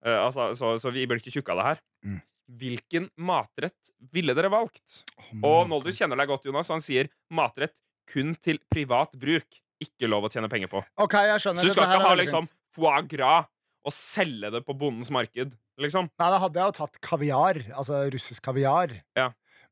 [0.00, 2.20] Uh, altså, så, så vi blir ikke tjukke av det her, Mm.
[2.56, 5.02] hvilken matrett ville dere valgt?
[5.44, 7.74] Og Noldus kjenner deg godt, Jonas, han sier matrett
[8.08, 9.58] kun til privat bruk.
[9.84, 10.80] Ikke lov å tjene penger på.
[11.04, 13.50] Ok, jeg skjønner Så du skal ikke ha liksom foie gras
[13.84, 16.08] og selge det på bondens marked, liksom.
[16.20, 17.60] Nei, da hadde jeg jo tatt kaviar.
[17.76, 18.96] Altså russisk kaviar.
[19.16, 19.28] Ja.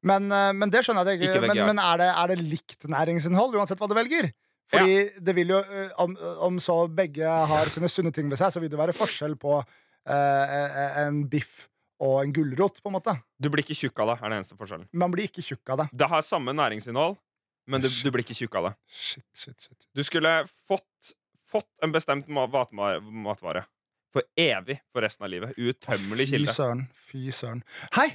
[0.07, 1.41] Men, eh, men det skjønner jeg Ikke.
[1.43, 4.31] Men, men er, det, er det likt næringsinnhold uansett hva du velger?
[4.69, 6.13] Fordi det vil jo, eh, om,
[6.45, 9.57] om så begge har sine sunne ting ved seg, så vil det være forskjell på
[9.59, 11.65] eh, en biff
[12.05, 13.15] og en gulrot, på en måte.
[13.43, 14.87] Du blir ikke tjukk av det, er det eneste forskjellen.
[15.03, 15.89] Man blir ikke tjukk av det.
[15.99, 17.17] Det har samme næringsinnhold,
[17.67, 18.75] men du, du blir ikke tjukk av det.
[18.87, 19.89] Shit, shit, shit.
[19.99, 20.37] Du skulle
[20.71, 21.11] fått,
[21.51, 22.47] fått en bestemt ma-
[23.03, 23.65] matvare
[24.15, 25.59] for evig for resten av livet.
[25.59, 26.87] Uuttømmelig Fy søren.
[27.09, 27.65] Fy søren.
[27.99, 28.13] Hei!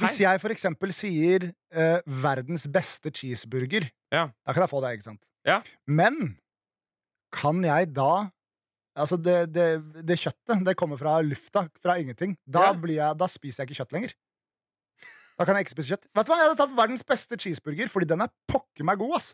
[0.00, 4.28] Hvis jeg for eksempel sier eh, verdens beste cheeseburger, Ja.
[4.46, 5.20] da kan jeg få det, ikke sant?
[5.46, 5.60] Ja.
[5.86, 6.36] Men
[7.32, 8.30] kan jeg da
[8.96, 12.36] Altså, det, det, det kjøttet, det kommer fra lufta, fra ingenting.
[12.46, 14.12] Da, jeg, da spiser jeg ikke kjøtt lenger.
[15.34, 16.04] Da kan jeg ikke spise kjøtt.
[16.14, 19.16] Vet du hva, Jeg hadde tatt verdens beste cheeseburger, fordi den er pokker meg god,
[19.18, 19.32] ass.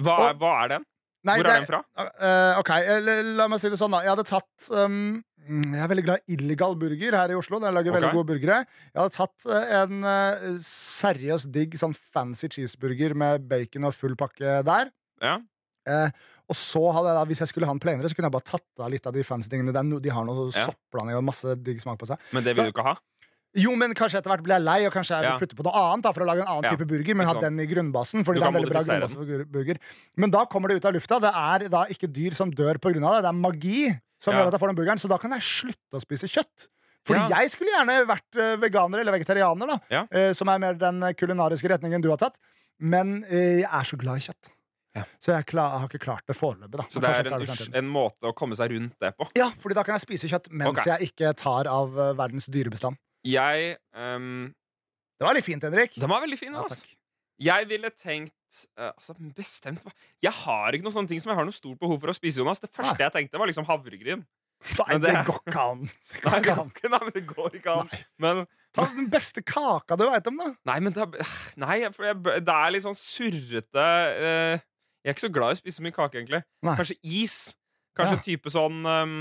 [0.00, 0.86] Hva, Og- hva er den?
[1.28, 1.82] Nei, Hvor det- er den fra?
[2.00, 3.12] Uh, ok, eh, la,
[3.44, 4.00] la meg si det sånn, da.
[4.00, 7.60] Jeg hadde tatt um, Jeg er veldig glad i illegal burger her i Oslo.
[7.60, 8.60] Jeg lager veldig gode burgere.
[8.94, 14.16] Jeg hadde tatt eh, en uh, seriøst digg sånn fancy cheeseburger med bacon og full
[14.16, 14.92] pakke der.
[15.24, 15.36] Ja.
[15.84, 16.08] Uh,
[16.48, 18.50] og så hadde jeg da, Hvis jeg skulle ha den plainere, så kunne jeg bare
[18.54, 19.74] tatt av litt av de fancy tingene.
[19.84, 20.68] No, de har noe Ja.
[20.70, 22.20] soppblanding og masse digg smak på seg.
[22.32, 22.96] Men det vil du ikke ha?
[23.54, 25.78] Jo, men kanskje etter hvert blir jeg lei, og kanskje jeg vil putte på noe
[25.78, 28.24] annet da, for å lage en annen Ja, type burger, men ha den i grunnbasen.
[28.26, 29.78] Fordi det er veldig bra grunnbase for burger.
[30.18, 31.20] Men da kommer det ut av lufta.
[31.22, 33.22] Det er da ikke dyr som dør av det.
[33.22, 33.78] Det er magi
[34.24, 34.40] som Ja.
[34.40, 35.00] gjør at jeg får den burgeren.
[35.02, 36.66] Så da kan jeg slutte å spise kjøtt.
[37.04, 37.42] Fordi Ja.
[37.42, 39.78] jeg skulle gjerne vært eh, veganer eller vegetarianer, da.
[39.92, 40.06] Ja.
[40.10, 42.38] eh, som er mer den kulinariske retningen du har tatt.
[42.80, 44.50] Men eh, jeg er så glad i kjøtt.
[44.94, 45.02] Ja.
[45.20, 46.78] Så jeg, klar, jeg har ikke klart det foreløpig.
[46.78, 46.84] da.
[46.88, 47.76] Så det er en, det i us- fremtiden.
[47.82, 49.26] en måte å komme seg rundt det på.
[49.36, 50.86] Ja, fordi da kan jeg spise kjøtt mens okay.
[50.94, 52.96] jeg ikke tar av verdens dyrebestand.
[53.26, 54.54] Jeg ehm,
[55.18, 55.94] Det var litt fint, Henrik.
[55.98, 56.54] Den var veldig fin.
[56.54, 56.62] Ja.
[57.42, 59.90] Jeg ville tenkt uh, altså, Bestemt hva
[60.22, 62.38] Jeg har ikke noen sånne ting som jeg har noe stort behov for å spise,
[62.42, 62.62] Jonas.
[62.62, 64.22] Det første jeg tenkte, var liksom havregryn.
[64.64, 65.80] Nei, det, går ikke an.
[66.12, 67.90] Det går Nei, det ikke går ikke, nei, men det går ikke an.
[68.22, 70.46] Men Ta den beste kaka du veit om, da.
[70.70, 71.04] Nei, men det
[71.62, 75.58] nei, for jeg, det er litt sånn surrete uh, Jeg er ikke så glad i
[75.58, 76.40] å spise så mye kake, egentlig.
[76.64, 76.74] Nei.
[76.80, 77.36] Kanskje is.
[77.94, 78.24] Kanskje Ja.
[78.26, 79.18] type sånn um,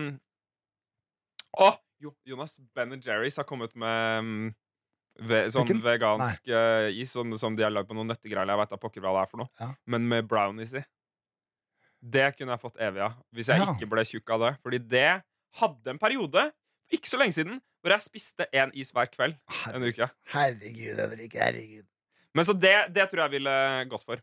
[1.61, 1.74] Å!
[2.01, 4.47] Jo, Jonas, Ben Jerry's har kommet med um,
[5.20, 5.82] ve, sånn Bacon?
[5.86, 8.49] vegansk uh, is sånn, som de har lagd på noen nøttegreier.
[8.49, 9.51] Jeg veit da pokker hva det er for noe.
[9.61, 9.70] Ja.
[9.86, 10.84] Men med brownies i.
[12.03, 13.70] Det kunne jeg fått evig av hvis jeg Ja.
[13.72, 14.51] ikke ble tjukk av det.
[14.66, 15.24] Fordi det
[15.61, 16.51] hadde en periode,
[16.91, 19.36] ikke så lenge siden, hvor jeg spiste én is hver kveld
[19.74, 20.09] en uke.
[20.34, 21.34] Herregud, Henrik.
[21.39, 21.86] Herregud.
[22.34, 23.55] Men så det, det tror jeg ville
[23.91, 24.20] gått for.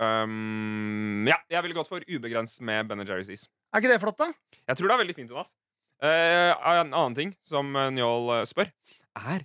[0.00, 3.46] Um, ja, jeg ville gått for ubegrenset med Ben Jerry's is.
[3.72, 4.30] Er ikke det flott, da?
[4.64, 5.54] Jeg tror det er veldig fint, Jonas.
[6.02, 8.70] Uh, en annen ting som Njål eh, spør,
[9.14, 9.44] er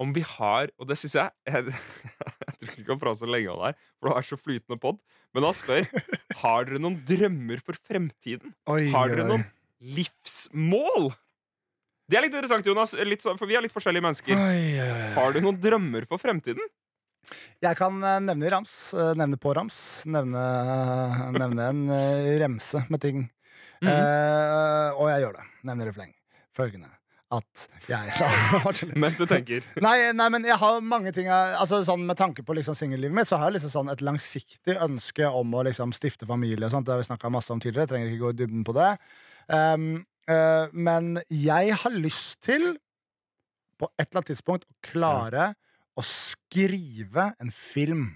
[0.00, 1.74] om vi har Og det syns jeg Jeg,
[2.46, 4.38] jeg tror ikke vi kan prate så lenge om det her, for det er så
[4.40, 4.98] flytende pod.
[5.36, 5.86] Men han spør
[6.42, 8.54] Har dere noen drømmer for fremtiden.
[8.72, 9.44] Oi, Har dere noen
[9.80, 11.10] livsmål?
[12.10, 14.34] Det er litt interessant, Jonas, litt, så- for vi er litt forskjellige mennesker.
[14.34, 15.12] Oi.
[15.14, 16.64] Har du noen drømmer for fremtiden?
[17.62, 18.72] Jeg kan eh, nevne rams.
[18.94, 19.76] eh, Nevne på rams.
[20.10, 20.40] Nevne,
[21.36, 23.20] nevne en eh, remse med ting.
[23.80, 23.88] Mhm.
[23.92, 25.44] Eh, og jeg gjør det.
[25.70, 26.10] Nevner refleng.
[26.56, 26.90] Følgende
[27.30, 29.62] at jeg Mens du tenker.
[29.86, 33.14] Nei, nei, men jeg har mange ting jeg- altså, sånn, Med tanke på liksom, singellivet
[33.14, 36.66] mitt Så har jeg liksom sånn et langsiktig ønske om å liksom, stifte familie.
[36.66, 36.88] Og sånt.
[36.88, 37.86] Det har vi snakka masse om tidligere.
[37.86, 38.90] Jeg trenger ikke gå i dybden på det.
[39.50, 39.86] Um,
[40.30, 42.72] uh, men jeg har lyst til,
[43.78, 45.52] på et eller annet tidspunkt, å klare
[45.98, 48.08] å skrive en film.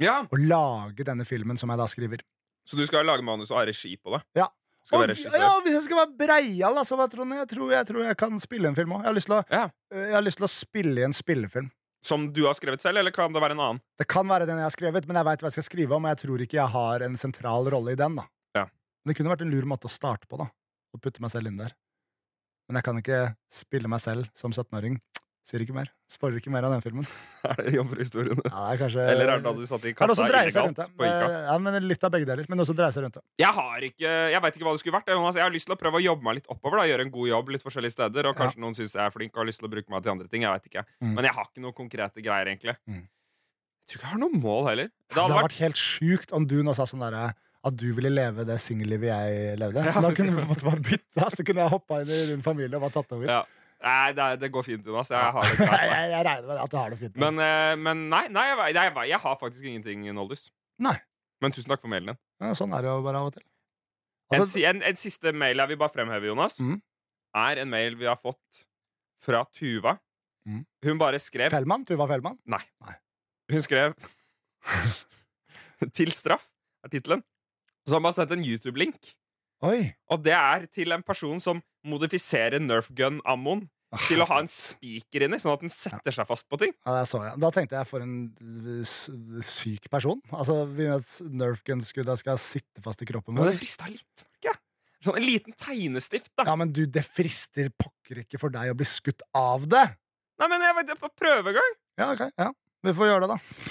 [0.00, 2.22] Ja, Og lage denne filmen som jeg da skriver.
[2.64, 4.22] Så du skal lage manus og ha regi på det?
[4.38, 4.46] Ja.
[4.84, 5.36] Skal være regissør?
[5.42, 7.34] ja, hvis jeg skal være breial, altså, hva tror?
[7.36, 9.04] Jeg, tror, jeg tror jeg kan spille en film òg.
[9.04, 9.66] Jeg, Ja.
[9.92, 11.70] jeg har lyst til å spille i en spillefilm.
[12.02, 13.80] Som du har skrevet selv, eller kan det være en annen?
[14.00, 16.04] Det kan være den jeg har skrevet, men jeg veit hva jeg skal skrive om,
[16.08, 18.16] og jeg tror ikke jeg har en sentral rolle i den.
[18.16, 18.24] da
[18.56, 18.64] Ja.
[19.04, 20.48] Men det kunne vært en lur måte å starte på, da.
[20.96, 21.74] Å putte meg selv inn der.
[22.68, 24.96] Men jeg kan ikke spille meg selv som 17-åring.
[25.48, 25.88] Sier ikke mer.
[26.10, 27.06] Sparer ikke mer av den filmen.
[27.48, 28.38] Er det jomfruhistorien?
[28.44, 31.28] Ja, det er kanskje Eller er det da du satt i kassa illegalt på Ica?
[31.30, 32.44] Eh, Ja, men Litt av begge deler.
[32.52, 33.22] Men som dreier seg rundt det.
[33.40, 35.08] Jeg har ikke Jeg vet ikke hva det skulle vært.
[35.16, 35.38] Jonas.
[35.40, 36.82] Jeg har lyst til å prøve å jobbe meg litt oppover.
[36.82, 38.28] da Gjøre en god jobb litt forskjellige steder.
[38.30, 40.12] Og kanskje noen syns jeg er flink og har lyst til å bruke meg til
[40.14, 40.44] andre ting.
[40.46, 41.14] Jeg vet ikke Mm.
[41.16, 42.76] Men jeg har ikke noen konkrete greier, egentlig.
[42.86, 43.00] Mm.
[43.00, 44.88] Jeg tror ikke jeg har noe mål heller.
[44.92, 45.46] Det Det hadde vært...
[45.48, 47.30] vært helt sjukt om du nå sa sånn derre
[47.64, 49.82] at du ville leve det singellivet jeg levde.
[49.84, 52.12] Ja, Så da kunne vi på en måte bare bytta, så kunne jeg hoppa inn
[52.12, 53.28] i din familie og bare tatt over.
[53.28, 53.40] Ja.
[53.80, 55.08] Nei, det, det går fint, Jonas.
[55.12, 55.84] Jeg har det jeg, klart.
[55.88, 57.14] jeg, jeg regner med at du har det fint.
[57.22, 60.50] Men, eh, men nei, nei jeg, jeg, jeg, har faktisk ingenting, Noldus.
[60.84, 60.96] Nei.
[61.40, 62.20] Men tusen takk for mailen din.
[62.44, 63.46] ja, sånn er det jo bare av og til.
[64.30, 66.76] En, Altså, en, en, en siste mail jeg vil bare fremheve, Jonas, mm.
[67.40, 68.64] er en mail vi har fått
[69.24, 69.96] fra Tuva.
[70.48, 70.62] Mm.
[70.84, 71.84] Hun bare skrev Fellmann?
[71.88, 72.38] Tuva Fellmann?
[73.50, 73.92] Hun skrev
[75.96, 76.46] Til straff
[76.84, 77.24] er tittelen.
[77.88, 79.14] Så har bare sendt en YouTube-link.
[80.12, 83.66] Og det er til en person som modifiserer Nerf Gun-ammoen
[84.06, 86.74] til å ha en spiker inni, sånn at den setter seg fast på ting.
[86.86, 87.38] Ja, det så jeg.
[87.42, 90.20] Da tenkte jeg for en uh, syk person.
[90.30, 94.26] Altså, vi vet Nerf gun-skudda skal sitte fast i kroppen Men det frista litt.
[94.26, 94.60] merker jeg.
[95.00, 96.44] Sånn en liten tegnestift, da.
[96.50, 99.86] Ja, men du, det frister pokker ikke for deg å bli skutt av det!
[100.40, 101.72] Nei, men jeg vet, på prøvegang.
[102.00, 102.26] Ja, ok.
[102.36, 102.50] Ja.
[102.84, 103.70] Vi får gjøre det, da.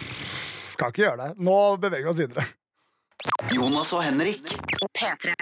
[0.73, 1.45] Skal ikke gjøre det.
[1.45, 2.45] Nå beveger vi oss videre.
[3.53, 4.41] Jonas og Henrik.
[4.97, 5.33] P3.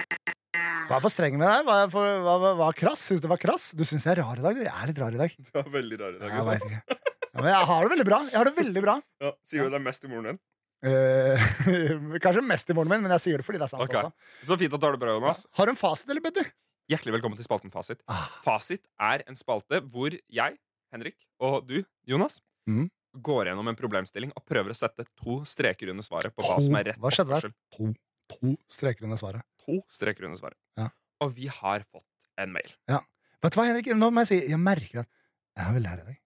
[0.88, 1.64] Hva er for streng med deg?
[1.68, 3.02] Hva er for, hva, hva, hva er krass?
[3.10, 3.68] Syns du var krass?
[3.76, 4.60] Du syns jeg er rar i dag?
[4.64, 5.34] Jeg er litt rar i dag.
[5.38, 6.34] Du er veldig rar i dag.
[6.36, 6.98] Jeg vet ikke.
[7.28, 8.18] Ja, men jeg har det veldig bra.
[8.30, 8.94] Jeg har det veldig bra.
[9.24, 10.40] Ja, sier du det er mest i moren din?
[10.88, 11.46] Eh,
[12.24, 14.04] kanskje mest i moren min, men jeg sier det fordi det er sant Okay.
[14.08, 14.48] også.
[14.52, 15.44] Så fint at du har det bra, Jonas.
[15.58, 16.44] Har du en fasit, eller, Buddy?
[16.88, 17.98] Hjertelig velkommen til spalten Fasit.
[18.08, 18.28] Ah.
[18.46, 20.54] Fasit er en spalte hvor jeg,
[20.94, 22.88] Henrik, og du, Jonas, Mhm.
[23.24, 26.76] Går gjennom en problemstilling og prøver å sette to streker under svaret på hva som
[26.78, 27.52] er rett Hva skjedde der?
[27.76, 27.90] To,
[28.34, 29.44] to streker under svaret.
[29.66, 30.58] To streker under svaret.
[30.78, 30.88] Ja.
[31.24, 32.06] Og vi har fått
[32.38, 32.70] en mail.
[32.88, 33.90] Vet du hva, Henrik?
[33.98, 35.10] Nå må jeg si Jeg merker at
[35.58, 36.18] jeg er veldig her i dag.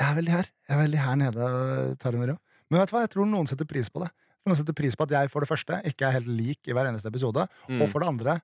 [0.00, 0.48] Jeg er veldig her.
[0.66, 1.48] Jeg er veldig her nede,
[2.02, 2.34] Tarumiro.
[2.70, 3.02] Men vet du hva?
[3.04, 4.08] jeg tror noen setter pris på det.
[4.44, 6.88] Noen setter pris på at jeg for det første ikke er helt lik i hver
[6.90, 7.80] eneste episode, Mm.
[7.80, 8.34] og for det andre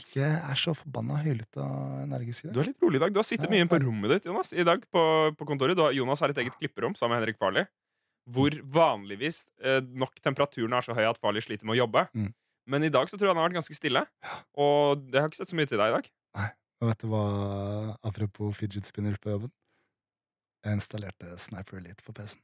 [0.00, 3.12] ikke er så forbanna høylytt og energisk i Du er litt rolig i dag.
[3.14, 5.02] Du har sittet mye på rommet ditt Jonas, i dag på,
[5.38, 5.78] på kontoret.
[5.78, 7.68] Du har, Jonas har et eget klipperom sammen med Henrik Farley.
[8.34, 12.06] Hvor vanligvis eh, nok temperaturen er så høy at Farley sliter med å jobbe.
[12.16, 12.32] Mm.
[12.72, 14.02] Men i dag så tror jeg han har vært ganske stille.
[14.56, 16.10] Og det har ikke sett så mye til deg i dag.
[16.40, 16.48] Nei,
[16.82, 17.24] Og vet du hva,
[18.08, 19.52] apropos fidget spinner på jobben?
[20.64, 22.40] Jeg installerte Sniper Elite på PC-en.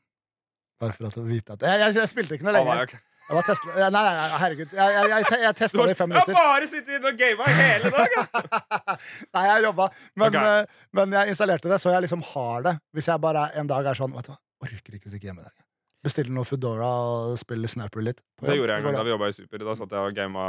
[0.81, 2.77] Bare for å vite at Jeg, jeg, jeg spilte ikke noe lenger.
[2.77, 2.95] nei, ok.
[3.31, 4.73] Jeg testet, nei, nei, nei, herregud.
[4.75, 6.33] Jeg, jeg, jeg, jeg testa det i fem minutter.
[6.35, 8.15] jeg har bare sittet inne og gama hele dag!
[8.17, 8.97] ja.
[9.37, 9.87] Nei, jeg jobba.
[10.19, 10.39] Men, Ok.
[10.43, 12.73] eh, men jeg installerte det, så jeg liksom har det.
[12.99, 15.47] Hvis jeg bare en dag er sånn Vet du hva, orker ikke stikke hjemme i
[15.47, 15.55] dag.
[16.03, 16.89] Bestille noe Foodora
[17.31, 18.19] og spille Snapper litt.
[18.43, 19.63] Det gjorde jeg en gang da vi jobba i Super.
[19.69, 20.45] Da satt jeg og gama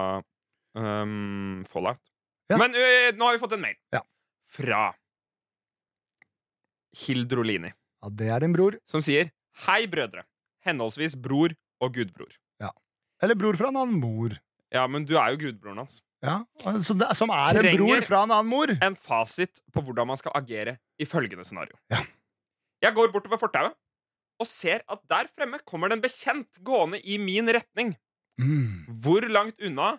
[0.79, 2.01] um, Fallout.
[2.49, 2.57] Ja.
[2.59, 2.85] Men ø,
[3.19, 4.01] nå har vi fått en mail Ja.
[4.51, 4.87] fra
[7.05, 7.71] Hildrolini,
[8.01, 8.75] Ja, det er din bror.
[8.89, 9.29] som sier
[9.67, 10.23] Hei, brødre.
[10.65, 12.31] Henholdsvis bror og gudbror.
[13.21, 14.35] Eller bror fra en annen mor.
[14.71, 15.99] Ja, men du er jo gudbroren hans.
[16.21, 16.43] Ja,
[16.85, 18.71] Som, det, som er en bror fra en annen mor.
[18.85, 21.77] En fasit på hvordan man skal agere i følgende scenario.
[21.91, 22.03] Ja.
[22.81, 23.75] Jeg går bortover fortauet
[24.41, 27.93] og ser at der fremme kommer det en bekjent gående i min retning.
[28.41, 28.87] Mm.
[29.03, 29.95] Hvor langt unna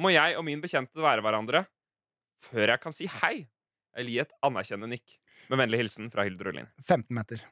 [0.00, 1.64] må jeg og min bekjente være hverandre
[2.46, 3.34] før jeg kan si hei
[3.94, 5.16] eller gi et anerkjennende nikk?
[5.50, 6.70] Med vennlig hilsen fra Hildur Ølin.
[6.86, 7.42] 15 meter.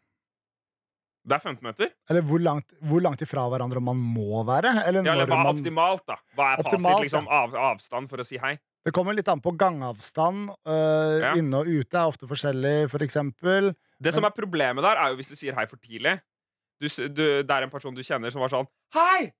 [1.29, 1.91] Det er 15 meter?
[2.09, 4.70] Eller hvor langt, hvor langt ifra hverandre man må være?
[4.89, 6.16] Eller Ja, eller hva er man optimalt, da?
[6.39, 7.03] Hva er fasit?
[7.05, 8.55] Liksom av, Avstand for å si hei?
[8.87, 10.49] Det kommer litt an på gangavstand.
[10.64, 11.35] øh, Ja.
[11.37, 13.74] Inne og ute er ofte forskjellig, for eksempel.
[14.01, 16.20] Det som er problemet der, er jo hvis du sier hei for tidlig.
[16.81, 19.33] Du, du, det er en person du kjenner som var sånn Hei!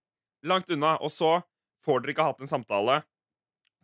[0.45, 0.97] Langt unna.
[1.01, 1.43] Og så
[1.87, 3.03] får dere ikke hatt en samtale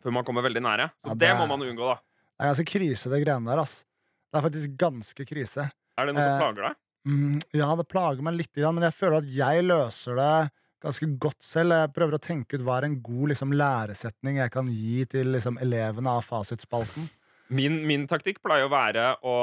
[0.03, 0.91] før man kommer veldig nære.
[1.01, 1.95] Så Ja, det, det- må man unngå, da.
[2.37, 3.59] Det er ganske krise, det greiene der.
[3.63, 3.85] ass.
[4.31, 5.71] Det er faktisk ganske krise.
[5.97, 6.75] Er det noe som Eh, plager deg?
[7.05, 10.37] Mm, ja, det plager meg litt, men jeg føler at jeg løser det
[10.85, 11.75] ganske godt selv.
[11.81, 15.31] Jeg prøver å tenke ut hva er en god liksom, læresetning jeg kan gi til
[15.35, 17.09] liksom, elevene av fasitspalten.
[17.53, 19.37] Min, min taktikk pleier å være å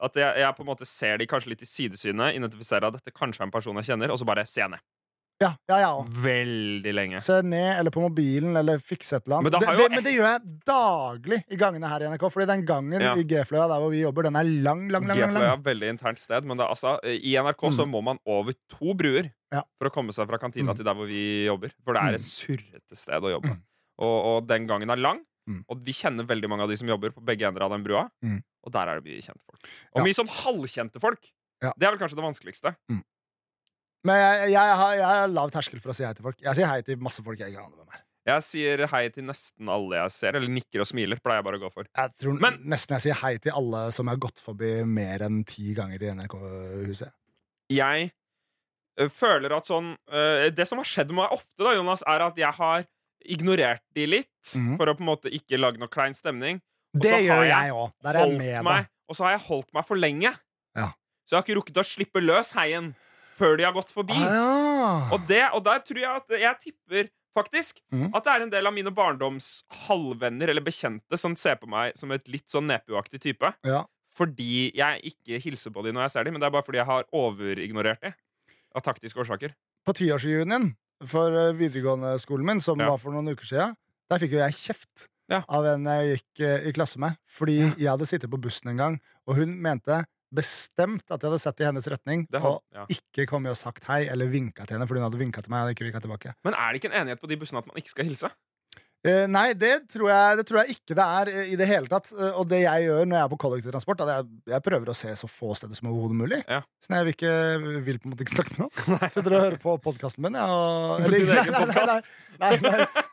[0.00, 3.12] at jeg, jeg på en måte ser de kanskje litt i sidesynet, identifiserer at dette
[3.12, 4.80] kanskje er en person jeg kjenner, og så bare se ned.
[5.40, 5.90] Ja, ja, ja.
[6.20, 7.20] Veldig lenge.
[7.24, 9.46] Se ned, eller på mobilen, eller fikse et eller annet.
[9.46, 12.26] Men det, det, men det gjør jeg daglig i gangene her i NRK.
[12.34, 13.14] Fordi den gangen Ja.
[13.16, 15.16] i G-fløya der hvor vi jobber, den er lang, lang, lang.
[15.16, 18.52] G-fløya er et veldig internt sted, men det altså, i NRK så må man over
[18.68, 19.62] to bruer Ja.
[19.80, 20.76] for å komme seg fra kantina Mm.
[20.76, 21.72] til der hvor vi jobber.
[21.84, 23.48] For det er et surrete sted å jobbe.
[23.56, 23.62] Mm.
[23.98, 25.64] Og, og den gangen er lang, Mm.
[25.72, 28.10] og vi kjenner veldig mange av de som jobber på begge ender av den brua.
[28.22, 28.42] Mm.
[28.62, 29.64] Og der er det mye kjente folk.
[29.96, 31.32] Og mye sånn halvkjente folk.
[31.62, 32.76] Det er vel kanskje det vanskeligste.
[34.06, 36.38] Men jeg, jeg, har, jeg har lav terskel for å si hei til folk.
[36.40, 38.04] Jeg sier hei til masse folk jeg ikke aner hvem er.
[38.30, 41.20] Jeg sier hei til nesten alle jeg ser, eller nikker og smiler.
[41.24, 41.88] pleier jeg bare å gå for.
[41.88, 45.24] Jeg tror Men- nesten jeg sier hei til alle som jeg har gått forbi mer
[45.26, 47.12] enn ti ganger i NRK-huset.
[47.70, 48.12] jeg
[49.08, 49.96] føler at sånn
[50.54, 52.86] Det som har skjedd med meg ofte, da, Jonas, er at jeg har
[53.24, 54.76] ignorert de litt mm.
[54.76, 56.60] for å på en måte ikke lage noe klein stemning.
[56.94, 57.92] Og Det gjør jeg jeg òg.
[58.02, 58.88] Der er jeg med deg.
[59.08, 60.32] og så har jeg holdt meg for lenge.
[60.74, 60.92] Ja.
[61.24, 62.94] Så jeg har ikke rukket å slippe løs heien
[63.40, 64.16] før de har gått forbi.
[64.20, 64.90] Ah, ja.
[65.16, 68.08] Og, det, og der tror jeg at jeg tipper faktisk Mm.
[68.14, 71.94] at det er en del av mine barndoms halvvenner eller bekjente som ser på meg
[71.96, 73.52] som et litt sånn nepuaktig type.
[73.64, 73.84] Ja.
[74.18, 76.80] Fordi jeg ikke hilser på dem når jeg ser dem, men det er bare fordi
[76.82, 78.16] jeg har overignorert dem.
[78.74, 79.54] Av taktiske årsaker.
[79.86, 80.72] På tiårsreunionen
[81.08, 82.90] for eh, videregående skolen min, som Ja.
[82.90, 83.76] var for noen uker siden,
[84.10, 85.44] Der fikk jo jeg kjeft Ja.
[85.48, 87.16] av en jeg gikk eh, i klasse med.
[87.30, 90.04] Fordi jeg hadde sittet på bussen en gang, og hun mente
[90.34, 92.84] bestemt at jeg hadde sett i hennes retning har, og ja.
[92.92, 95.66] ikke kommet og sagt hei eller vinka til henne fordi hun hadde vinka til meg.
[95.66, 97.80] og ikke vinket tilbake Men er det ikke en enighet på de bussene at man
[97.80, 98.30] ikke skal hilse?
[99.00, 101.88] Eh, nei, det tror, jeg, det tror jeg ikke det er uh, i det hele
[101.88, 102.10] tatt.
[102.12, 104.90] Uh, og det jeg gjør når jeg er på kollektivtransport, er at jeg, jeg prøver
[104.92, 106.40] å se så få steder som overhodet mulig.
[106.44, 106.58] Ja.
[106.84, 107.32] Så jeg vil, ikke,
[107.86, 109.00] vil på en måte ikke snakke med noen.
[109.14, 110.36] Sitter og hører på podkasten min.
[110.36, 111.98] Ja, og, eller, nei, nei, nei.
[112.40, 112.52] Nei,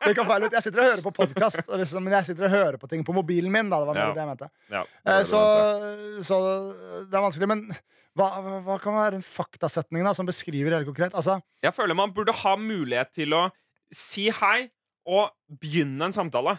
[0.04, 0.54] det kan feil ut.
[0.58, 3.16] Jeg sitter og hører på podkast, liksom, men jeg sitter og hører på ting på
[3.16, 3.72] mobilen min.
[3.72, 3.80] Da.
[3.80, 4.14] Det var mer Ja.
[4.16, 4.50] det jeg mente.
[4.72, 5.40] Ja, Eh, så,
[6.24, 6.36] så
[7.08, 7.48] det er vanskelig.
[7.48, 7.64] Men
[8.18, 8.28] hva,
[8.66, 11.16] hva kan være en faktasetning da, som beskriver helt konkret?
[11.16, 13.46] Altså, Jeg føler man burde ha mulighet til å
[13.94, 14.66] si hei
[15.08, 16.58] og begynne en samtale.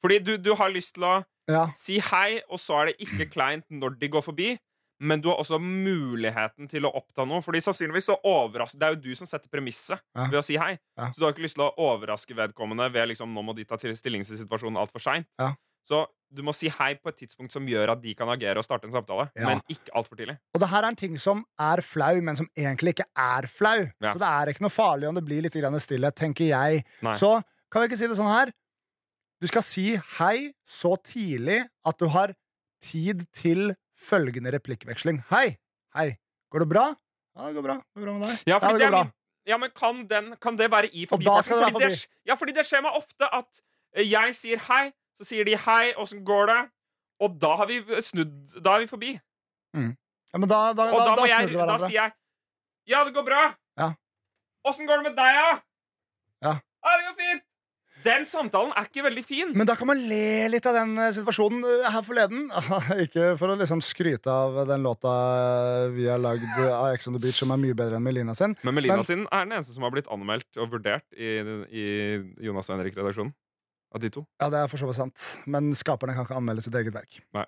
[0.00, 1.14] Fordi du, du har lyst til å
[1.50, 1.66] ja.
[1.76, 4.54] si hei, og så er det ikke kleint når de går forbi.
[5.00, 7.40] Men du har også muligheten til å oppta noe.
[7.44, 10.26] Fordi sannsynligvis så overras- Det er jo du som setter premisset Ja.
[10.28, 10.74] ved å si hei.
[10.98, 11.08] Ja.
[11.08, 13.76] Så du har ikke lyst til å overraske vedkommende ved liksom, nå må de ta
[13.80, 15.26] til stilling til situasjonen altfor seint.
[15.40, 15.54] Ja.
[15.86, 18.66] Så du må si hei på et tidspunkt som gjør at de kan agere og
[18.66, 19.26] starte en samtale.
[19.34, 19.48] Ja.
[19.50, 20.36] Men ikke altfor tidlig.
[20.54, 23.88] Og det her er en ting som er flau, men som egentlig ikke er flau.
[23.98, 24.12] Ja.
[24.12, 26.84] Så det er ikke noe farlig om det blir litt stillhet, tenker jeg.
[27.02, 27.16] Nei.
[27.18, 28.54] Så kan vi ikke si det sånn her?
[29.40, 29.86] Du skal si
[30.18, 32.34] hei så tidlig at du har
[32.84, 35.24] tid til følgende replikkveksling.
[35.32, 35.56] Hei!
[35.96, 36.12] Hei.
[36.52, 36.84] Går det bra?
[37.36, 37.76] Ja, det går bra.
[37.80, 38.46] Det går bra med deg.
[38.46, 39.02] Ja, fordi det går bra.
[39.50, 41.72] ja, men kan, den, kan det være i forbifarten?
[41.72, 43.62] Fordi det, ja, fordi det skjer meg ofte at
[43.96, 44.90] eh, jeg sier hei,
[45.20, 46.60] så sier de hei, åssen går det?
[47.20, 48.32] Og da har vi snudd
[48.64, 49.10] Da er vi forbi.
[49.76, 52.12] Ja, men da, da, Og da, da, jeg, da sier jeg
[52.88, 53.42] Ja, det går bra.
[53.78, 53.92] Ja.
[54.66, 55.52] Åssen går det med deg, da?
[56.48, 56.56] Ja.
[56.80, 57.44] Ja, det går fint.
[58.00, 59.50] Den samtalen er ikke veldig fin.
[59.52, 62.46] Men da kan man le litt av den eh, situasjonen eh, her forleden.
[63.04, 65.12] Ikke for å liksom skryte av den låta
[65.42, 68.32] eh, vi har lagd av Ex on the Beach, som er mye bedre enn Melina
[68.38, 68.56] sin.
[68.64, 71.34] Men Melina Men- sin er den eneste som har blitt anmeldt og vurdert i,
[71.68, 71.86] i
[72.46, 73.34] Jonas og Henrik-redaksjonen.
[73.90, 74.22] Av de to.
[74.38, 75.24] Ja, det er for så vidt sant.
[75.50, 77.18] Men skaperne kan ikke anmelde sitt eget verk.
[77.34, 77.46] Nei,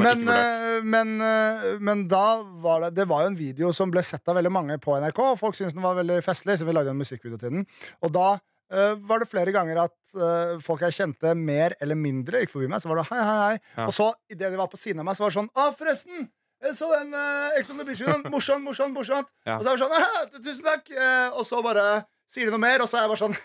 [0.00, 4.02] Men, eh, men, eh, men da var det Det var jo en video som ble
[4.02, 6.72] sett av veldig mange på NRK, og folk syntes den var veldig festlig, så vi
[6.72, 7.66] lagde en musikkvideo til den.
[8.02, 8.38] Og da
[8.72, 12.70] uh, var det flere ganger at uh, folk jeg kjente mer eller mindre, gikk forbi
[12.70, 12.80] meg.
[12.80, 13.58] Så var det hei, hei, hei.
[13.76, 13.86] Ja.
[13.86, 16.30] Og så, idet de var på siden av meg, så var det sånn Å, forresten!
[16.64, 18.24] Jeg så den uh, Ex on the Beach-videoen.
[18.32, 19.28] Morsomt, morsomt, morsomt.
[19.44, 19.58] Ja.
[19.58, 20.88] Og så er det sånn «Haha, Tusen takk!
[20.96, 21.84] Uh, og så bare
[22.30, 23.36] sier de noe mer, og så er jeg bare sånn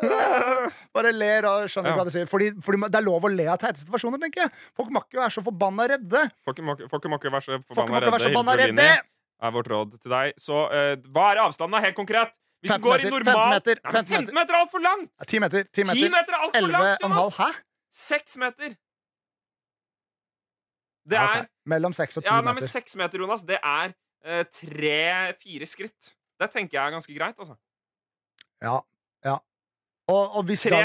[0.96, 1.96] Bare ler og skjønner Ja.
[1.98, 2.26] hva de sier.
[2.30, 4.50] Fordi, fordi det er lov å le av teite situasjoner, tenker jeg.
[4.76, 6.24] Folk må ikke være så forbanna redde.
[6.44, 8.34] Folk må ikke være så forbanna ikke være så redde.
[8.34, 8.88] forbanna redde!
[9.40, 10.34] Er vårt råd til deg.
[10.36, 12.34] Så uh, hva er avstanden, da, helt konkret?
[12.60, 14.60] Hvis 15 du går i meter, normal 15 meter, Nei, men 15 15 meter er
[14.60, 15.08] altfor langt!
[15.16, 15.64] Ja, Ti meter.
[15.72, 16.10] 10 meter.
[16.12, 17.04] meter er altfor langt.
[17.06, 17.38] Jonas!
[17.40, 17.48] Hæ?
[18.00, 18.74] 6 meter.
[21.10, 21.48] Det er ok.
[21.72, 23.94] Mellom 6 og 10 Ja, nei, men 6 meter, Jonas, det er
[24.28, 26.12] eh, tre-fire skritt.
[26.40, 27.56] Det tenker jeg er ganske greit, altså.
[28.64, 28.78] Ja,
[29.26, 29.38] ja.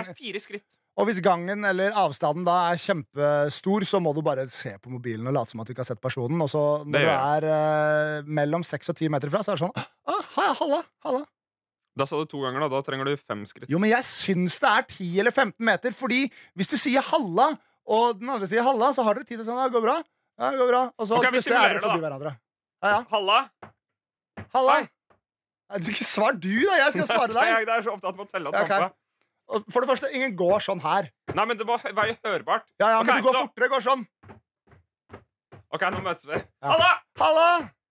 [0.05, 0.75] Tre-fire skritt.
[0.95, 5.27] og hvis gangen eller avstanden da er kjempestor, så må du bare se på mobilen
[5.27, 6.39] og late som at du ikke har sett personen.
[6.43, 9.65] Og så når du er eh, mellom seks og ti meter fra, så er det
[9.65, 11.23] sånn ah, hei, halla, halla.
[11.95, 12.69] Da sa du to ganger, da.
[12.75, 13.69] Da trenger du fem skritt.
[13.71, 16.25] Jo, men jeg syns det er 10 eller 15 meter, fordi
[16.59, 17.53] hvis du sier halla,
[17.87, 19.95] og den andre sier halla, så har dere tid til sånn, ja, går bra.
[20.35, 20.81] Ja, går bra.
[20.99, 22.07] Og så Ok, vi plutselig er dere forbi da.
[22.09, 22.35] hverandre.
[22.83, 22.99] Ja, ja.
[23.13, 23.37] Halla!
[24.53, 24.75] Halla.
[24.81, 24.89] Hei.
[25.81, 26.75] Ikke svar du, da!
[26.83, 27.51] Jeg skal svare deg.
[27.65, 28.69] Jeg er så opptatt med å telle og Ja, ok.
[28.75, 28.95] tampe.
[29.55, 31.11] Og For det første, ingen går sånn her.
[31.35, 32.65] Nei, men det må være hørbart.
[32.81, 33.69] Ja, ja, men du går så- fortere.
[33.73, 34.05] Går sånn.
[35.75, 36.37] OK, nå møtes vi.
[36.39, 36.71] Ja.
[36.71, 36.91] Halla!
[37.19, 37.47] Halla!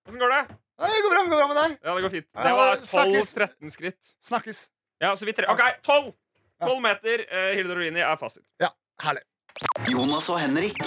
[0.09, 0.43] Åssen går det?
[0.81, 1.77] Ja, det går bra, det går bra med deg.
[1.85, 2.27] Ja, det går fint.
[2.35, 4.15] Det var 12-13 skritt.
[4.27, 4.63] Snakkes.
[5.03, 5.47] Ja, så vi tre...
[5.53, 6.11] OK, 12!
[6.63, 6.67] Ja.
[6.67, 7.23] 12 meter.
[7.31, 8.43] Eh, Hilde Rolini er fasit.
[8.63, 8.71] Ja,
[9.05, 9.23] herlig.
[9.91, 10.79] Jonas og Henrik.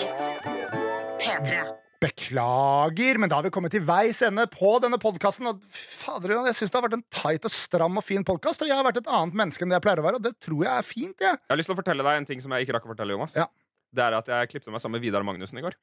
[1.24, 1.64] P3.
[1.98, 5.50] Beklager, men da har vi kommet til veis ende på denne podkasten.
[5.74, 8.78] Fader, jeg syns det har vært en tight og stram og fin podkast, og jeg
[8.78, 10.74] har vært et annet menneske enn det jeg pleier å være, og det tror jeg
[10.76, 11.40] er fint, jeg.
[11.42, 13.18] Jeg har lyst til å fortelle deg en ting som jeg ikke rakk å fortelle,
[13.18, 13.38] Jonas.
[13.40, 13.48] Ja.
[13.98, 15.80] Det er at jeg klippet meg sammen med Vidar Magnussen i går.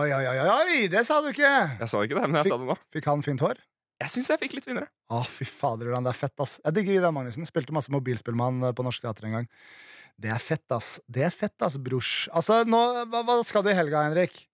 [0.00, 1.52] Oi, oi, oi, oi, det sa du ikke!
[1.82, 2.80] Jeg sa ikke det, men jeg sa det nå.
[2.96, 3.60] Fikk han fint hår?
[4.00, 4.88] Jeg syns jeg fikk litt vinnere.
[5.12, 6.56] Å, fy fader, det er fett, ass.
[6.64, 7.44] Jeg digger Vidar Magnussen.
[7.44, 9.50] Spilte masse mobilspill med han eh, på Norsk Teater en gang.
[10.20, 10.94] Det er fett, ass.
[11.04, 12.30] Det er fett, ass, brors.
[12.32, 12.80] Altså, nå,
[13.12, 14.46] hva, hva skal du i helga, Henrik?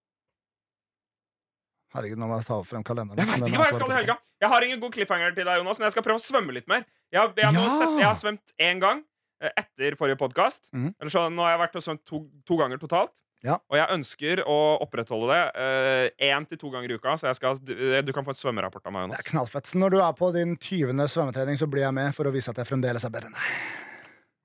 [1.97, 3.19] Herregud, nå må jeg ta frem kalenderen.
[3.25, 4.17] Jeg vet ikke hva jeg skal i helga.
[4.45, 6.67] Jeg har ingen god cliffhanger til deg, Jonas, men jeg skal prøve å svømme litt
[6.71, 6.85] mer.
[7.13, 7.69] Jeg har, jeg Ja.
[7.81, 9.05] sett, jeg har svømt én gang
[9.41, 10.69] eh, etter forrige podkast.
[10.77, 10.91] Mm.
[11.09, 13.13] Så Nå har jeg vært og svømt to, to ganger totalt.
[13.45, 13.59] Ja.
[13.71, 17.15] Og jeg ønsker å opprettholde det én til to ganger i uka.
[17.21, 19.21] Så skal, du, du kan få et svømmerapport av meg, Jonas.
[19.21, 19.73] Det er knallfett.
[19.77, 21.05] Når du er på din 20.
[21.13, 23.86] svømmetrening, så blir jeg med for å vise at jeg fremdeles er bedre enn deg.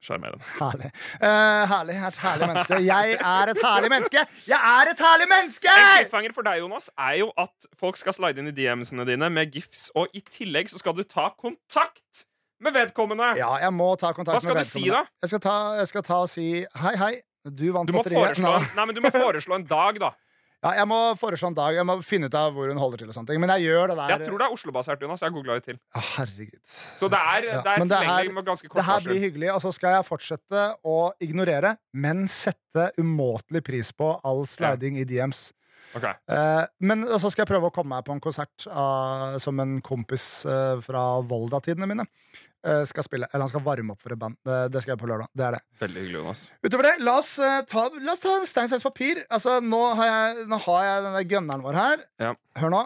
[0.02, 0.42] Sjarmerende.
[0.58, 0.90] Herlig.
[1.22, 1.96] Uh, herlig.
[2.08, 2.80] Et herlig menneske.
[2.88, 4.24] Jeg er et herlig menneske!
[4.50, 5.70] Jeg er et herlig menneske!
[5.78, 9.30] En cliffhanger for deg, Jonas, er jo at folk skal slide inn i DM-ene dine
[9.30, 12.26] med gifs, og i tillegg så skal du ta kontakt
[12.62, 13.36] med vedkommende.
[13.38, 14.66] Ja, jeg må ta kontakt med vedkommende.
[14.66, 15.04] Hva skal du si, da?
[15.22, 16.48] Jeg skal ta, jeg skal ta og si
[16.86, 17.14] hei, hei.
[17.46, 18.86] Du vant Du må, foreslå, Nei.
[18.86, 20.12] men du må foreslå en dag, da.
[20.62, 21.74] Ja, jeg må foreslå en dag.
[21.74, 23.10] Jeg må finne ut av hvor hun holder til.
[23.10, 24.12] og sånne ting Men jeg gjør det der.
[24.14, 25.24] Jeg tror det er Oslo-basert, Jonas.
[25.26, 25.80] Jeg googla litt til.
[25.96, 26.60] Ja, herregud.
[27.00, 29.64] Så det er, Ja, det er tilgjengelig med ganske Det kort her blir hyggelig, og
[29.66, 35.50] så skal jeg fortsette å ignorere, men sette umåtelig pris på all sliding i DMs.
[35.98, 36.14] Okay.
[36.30, 39.80] Uh, men så skal jeg prøve å komme meg på en konsert uh, som en
[39.84, 42.06] kompis uh, fra Volda-tidene mine
[42.86, 43.28] skal spille.
[43.34, 44.36] Eller han skal varme opp for et band.
[44.46, 45.30] Det, det skal jeg på lørdag.
[45.34, 45.62] Det er det.
[45.82, 46.44] Veldig hyggelig, Jonas.
[46.66, 49.24] Utover det, la oss, eh, ta, la oss ta en stein, saks, papir.
[49.34, 52.04] Altså, nå har jeg, nå har jeg denne gunneren vår her.
[52.22, 52.36] Ja.
[52.62, 52.84] Hør nå.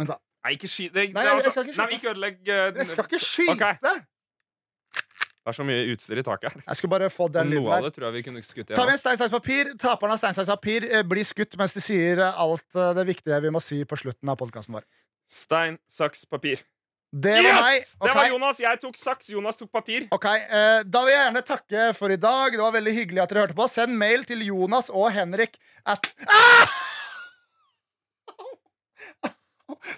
[0.00, 0.16] Vent, da.
[0.46, 3.04] Nei, ikke skyt det, Nei, det er altså- ikke Nei, ikke ødelegg eh, Jeg skal
[3.10, 3.52] ikke skyte!
[3.58, 4.00] Okay.
[5.40, 6.62] Det er så mye utstyr i taket her.
[6.66, 7.88] Jeg skulle bare få den lyden Noe av der.
[7.90, 8.74] det tror jeg vi kunne skutt i.
[8.76, 9.70] Ta med stein, saks, papir.
[9.80, 13.06] Taperen av stein, saks, papir eh, blir skutt mens de sier eh, alt eh, det
[13.08, 14.84] viktige vi må si på slutten av podkasten vår.
[15.28, 16.60] Stein, saks, papir.
[17.10, 17.82] Det var meg.
[17.82, 18.06] Okay.
[18.06, 18.60] Det var Jonas.
[18.62, 20.04] Jeg tok saks, Jonas tok papir.
[20.14, 22.54] Ok, eh, Da vil jeg gjerne takke for i dag.
[22.54, 23.66] Det var veldig hyggelig at dere hørte på.
[23.72, 25.58] Send mail til Jonas og Henrik
[25.90, 26.70] at ah!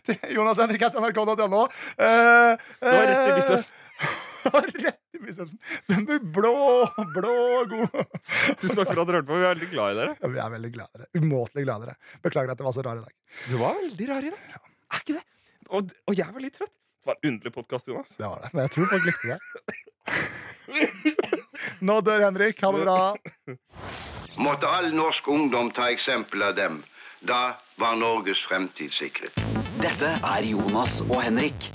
[0.06, 1.62] Til Jonas Henrik at nrk.no.
[1.96, 3.72] Eh, Det var rett i eh, biceps.
[4.84, 5.58] rett i bicepsen.
[5.92, 6.52] Den blir blå,
[7.14, 7.36] blå
[7.70, 7.96] god.
[8.60, 9.36] Tusen takk for at dere hørte på.
[9.40, 10.16] Vi er veldig glad i dere.
[10.20, 11.10] Ja, Vi er veldig glad i dere.
[11.20, 12.14] Umåtelig glad i dere.
[12.24, 13.16] Beklager at det var så rar i dag.
[13.48, 14.60] Du var veldig rar i dag.
[14.92, 15.24] Er ikke det?
[15.72, 16.76] Og, og jeg var litt trøtt.
[17.02, 18.16] Det var en underlig podkast, Jonas.
[18.16, 18.48] Det var det.
[18.52, 19.38] Men jeg tror folk likte det.
[21.80, 22.62] Nå dør Henrik.
[22.62, 23.16] Ha det bra.
[24.38, 26.78] Måtte all norsk ungdom ta eksempel av dem.
[27.26, 29.34] Da var Norges fremtid sikret.
[29.82, 31.72] Dette er Jonas og Henrik.